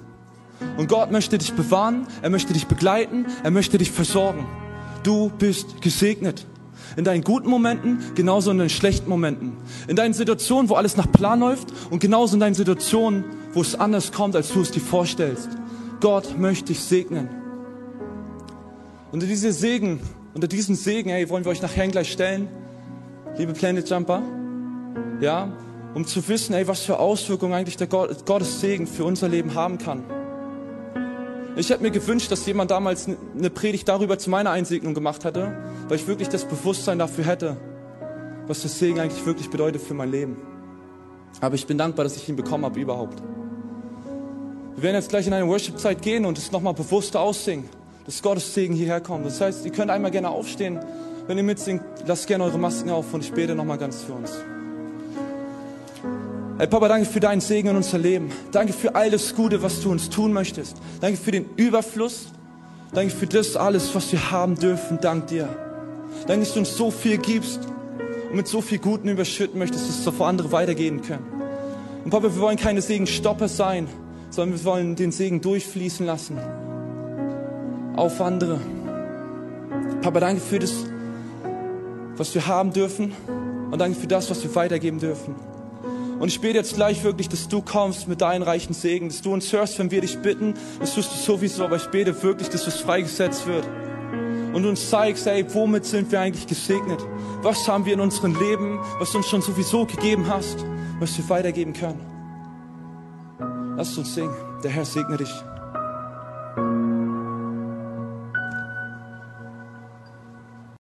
Und 0.78 0.88
Gott 0.88 1.10
möchte 1.10 1.40
dich 1.40 1.54
bewahren, 1.54 2.06
er 2.22 2.30
möchte 2.30 2.54
dich 2.54 2.68
begleiten, 2.68 3.26
er 3.44 3.50
möchte 3.50 3.80
dich 3.80 3.90
versorgen. 3.90 4.46
Du 5.02 5.32
bist 5.40 5.82
gesegnet. 5.82 6.46
In 6.96 7.04
deinen 7.04 7.24
guten 7.24 7.50
Momenten, 7.50 7.98
genauso 8.14 8.52
in 8.52 8.60
deinen 8.60 8.70
schlechten 8.70 9.10
Momenten. 9.10 9.54
In 9.88 9.96
deinen 9.96 10.14
Situationen, 10.14 10.70
wo 10.70 10.76
alles 10.76 10.98
nach 10.98 11.12
Plan 11.12 11.40
läuft 11.40 11.70
und 11.90 12.00
genauso 12.00 12.36
in 12.36 12.42
deinen 12.42 12.54
Situationen, 12.54 13.24
wo 13.54 13.62
es 13.62 13.74
anders 13.74 14.12
kommt, 14.12 14.36
als 14.36 14.54
du 14.54 14.62
es 14.62 14.70
dir 14.70 14.82
vorstellst. 14.82 15.50
Gott 16.00 16.38
möchte 16.38 16.66
dich 16.66 16.82
segnen. 16.82 17.28
Unter 19.12 19.26
diese 19.26 19.52
Segen, 19.52 20.00
unter 20.36 20.48
diesen 20.48 20.76
Segen, 20.76 21.10
hey, 21.10 21.28
wollen 21.28 21.44
wir 21.44 21.50
euch 21.50 21.64
nachher 21.64 21.88
gleich 21.88 22.12
stellen, 22.12 22.50
liebe 23.36 23.54
Planet 23.54 23.90
Jumper. 23.90 24.22
Ja, 25.22 25.52
um 25.94 26.06
zu 26.06 26.28
wissen, 26.28 26.54
ey, 26.54 26.68
was 26.68 26.82
für 26.82 27.00
Auswirkungen 27.00 27.54
eigentlich 27.54 27.78
der 27.78 27.88
Gott, 27.88 28.26
Gottes 28.26 28.62
Segen 28.62 28.88
für 28.88 29.04
unser 29.04 29.28
Leben 29.28 29.54
haben 29.56 29.78
kann. 29.78 30.04
Ich 31.56 31.70
hätte 31.70 31.84
mir 31.84 31.92
gewünscht, 31.92 32.32
dass 32.32 32.46
jemand 32.46 32.72
damals 32.72 33.08
eine 33.08 33.50
Predigt 33.50 33.88
darüber 33.88 34.18
zu 34.18 34.30
meiner 34.30 34.52
Einsegnung 34.52 34.94
gemacht 34.94 35.26
hätte, 35.26 35.58
weil 35.90 35.98
ich 35.98 36.08
wirklich 36.08 36.30
das 36.30 36.46
Bewusstsein 36.46 36.98
dafür 36.98 37.26
hätte, 37.26 37.58
was 38.48 38.62
das 38.62 38.80
Segen 38.80 39.00
eigentlich 39.00 39.26
wirklich 39.26 39.50
bedeutet 39.50 39.82
für 39.82 39.94
mein 39.94 40.12
Leben. 40.12 40.38
Aber 41.42 41.56
ich 41.56 41.68
bin 41.68 41.78
dankbar, 41.78 42.04
dass 42.06 42.16
ich 42.16 42.28
ihn 42.30 42.38
bekommen 42.38 42.64
habe 42.64 42.80
überhaupt. 42.80 43.22
Wir 44.76 44.84
werden 44.84 44.96
jetzt 44.96 45.10
gleich 45.10 45.28
in 45.28 45.34
eine 45.34 45.48
Worship-Zeit 45.48 46.02
gehen 46.02 46.26
und 46.26 46.38
es 46.38 46.52
nochmal 46.52 46.74
bewusster 46.74 47.20
aussingen, 47.20 47.70
dass 48.06 48.22
Gottes 48.22 48.54
Segen 48.54 48.74
hierher 48.74 49.02
kommt. 49.02 49.26
Das 49.26 49.42
heißt, 49.42 49.66
ihr 49.66 49.72
könnt 49.72 49.92
einmal 49.92 50.12
gerne 50.12 50.30
aufstehen, 50.30 50.80
Wenn 51.28 51.38
ihr 51.38 51.44
mitsingt, 51.44 51.84
lasst 52.06 52.28
gerne 52.28 52.44
eure 52.44 52.58
Masken 52.58 52.90
auf 52.90 53.14
und 53.14 53.24
ich 53.24 53.32
bete 53.32 53.56
nochmal 53.56 53.78
ganz 53.78 54.04
für 54.04 54.14
uns. 54.14 54.32
Hey 56.62 56.68
Papa, 56.68 56.88
danke 56.88 57.10
für 57.10 57.20
deinen 57.20 57.42
Segen 57.42 57.70
in 57.70 57.76
unser 57.76 57.98
Leben. 57.98 58.30
Danke 58.52 58.72
für 58.72 58.94
alles 58.94 59.34
Gute, 59.34 59.64
was 59.64 59.82
du 59.82 59.90
uns 59.90 60.12
tun 60.12 60.32
möchtest. 60.32 60.78
Danke 61.00 61.18
für 61.18 61.32
den 61.32 61.46
Überfluss. 61.56 62.28
Danke 62.94 63.12
für 63.12 63.26
das 63.26 63.56
alles, 63.56 63.96
was 63.96 64.12
wir 64.12 64.30
haben 64.30 64.54
dürfen. 64.54 65.00
Dank 65.02 65.26
dir. 65.26 65.50
Danke, 66.28 66.46
dass 66.46 66.54
du 66.54 66.60
uns 66.60 66.78
so 66.78 66.92
viel 66.92 67.18
gibst 67.18 67.62
und 68.30 68.36
mit 68.36 68.48
so 68.48 68.62
viel 68.62 68.78
Guten 68.78 69.08
überschütten 69.08 69.58
möchtest, 69.58 69.90
dass 69.90 69.98
es 69.98 70.04
so 70.04 70.12
vor 70.12 70.28
andere 70.28 70.52
weitergehen 70.52 71.02
können. 71.02 71.26
Und 72.04 72.12
Papa, 72.12 72.26
wir 72.26 72.40
wollen 72.40 72.58
keine 72.58 72.84
Segenstopper 72.84 73.48
sein, 73.48 73.88
sondern 74.30 74.60
wir 74.60 74.64
wollen 74.64 74.96
den 74.96 75.12
Segen 75.12 75.42
durchfließen 75.42 76.06
lassen. 76.06 76.38
Auf 77.96 78.22
andere. 78.22 78.60
Papa, 80.04 80.20
danke 80.20 80.42
für 80.42 80.60
das, 80.60 80.76
was 82.18 82.36
wir 82.36 82.46
haben 82.46 82.72
dürfen 82.72 83.14
und 83.72 83.82
danke 83.82 84.00
für 84.00 84.06
das, 84.06 84.30
was 84.30 84.44
wir 84.44 84.54
weitergeben 84.54 85.00
dürfen. 85.00 85.34
Und 86.22 86.28
ich 86.28 86.40
bete 86.40 86.60
jetzt 86.60 86.76
gleich 86.76 87.04
wirklich, 87.04 87.30
dass 87.30 87.48
du 87.48 87.64
kommst 87.64 88.08
mit 88.08 88.22
deinen 88.22 88.44
reichen 88.44 88.76
Segen, 88.76 89.08
dass 89.08 89.24
du 89.24 89.34
uns 89.34 89.52
hörst, 89.52 89.80
wenn 89.80 89.90
wir 89.90 90.02
dich 90.02 90.20
bitten. 90.20 90.54
Das 90.80 90.94
tust 90.94 91.12
du 91.12 91.18
sowieso, 91.18 91.66
aber 91.66 91.78
ich 91.78 91.88
bete 91.88 92.22
wirklich, 92.22 92.48
dass 92.48 92.68
es 92.68 92.76
freigesetzt 92.76 93.48
wird. 93.48 93.68
Und 94.54 94.68
uns 94.68 94.88
zeigst, 94.88 95.26
ey, 95.26 95.44
womit 95.52 95.84
sind 95.84 96.12
wir 96.12 96.22
eigentlich 96.22 96.46
gesegnet? 96.46 97.00
Was 97.42 97.68
haben 97.68 97.88
wir 97.88 97.96
in 97.96 98.00
unserem 98.00 98.40
Leben, 98.40 98.78
was 99.00 99.14
du 99.14 99.18
uns 99.18 99.30
schon 99.30 99.42
sowieso 99.42 99.88
gegeben 99.88 100.28
hast, 100.28 100.64
was 101.00 101.18
wir 101.18 101.28
weitergeben 101.28 101.74
können? 101.74 102.02
Lass 103.76 103.98
uns 103.98 104.14
singen. 104.14 104.36
Der 104.64 104.70
Herr 104.70 104.86
segne 104.86 105.18
dich. 105.18 105.34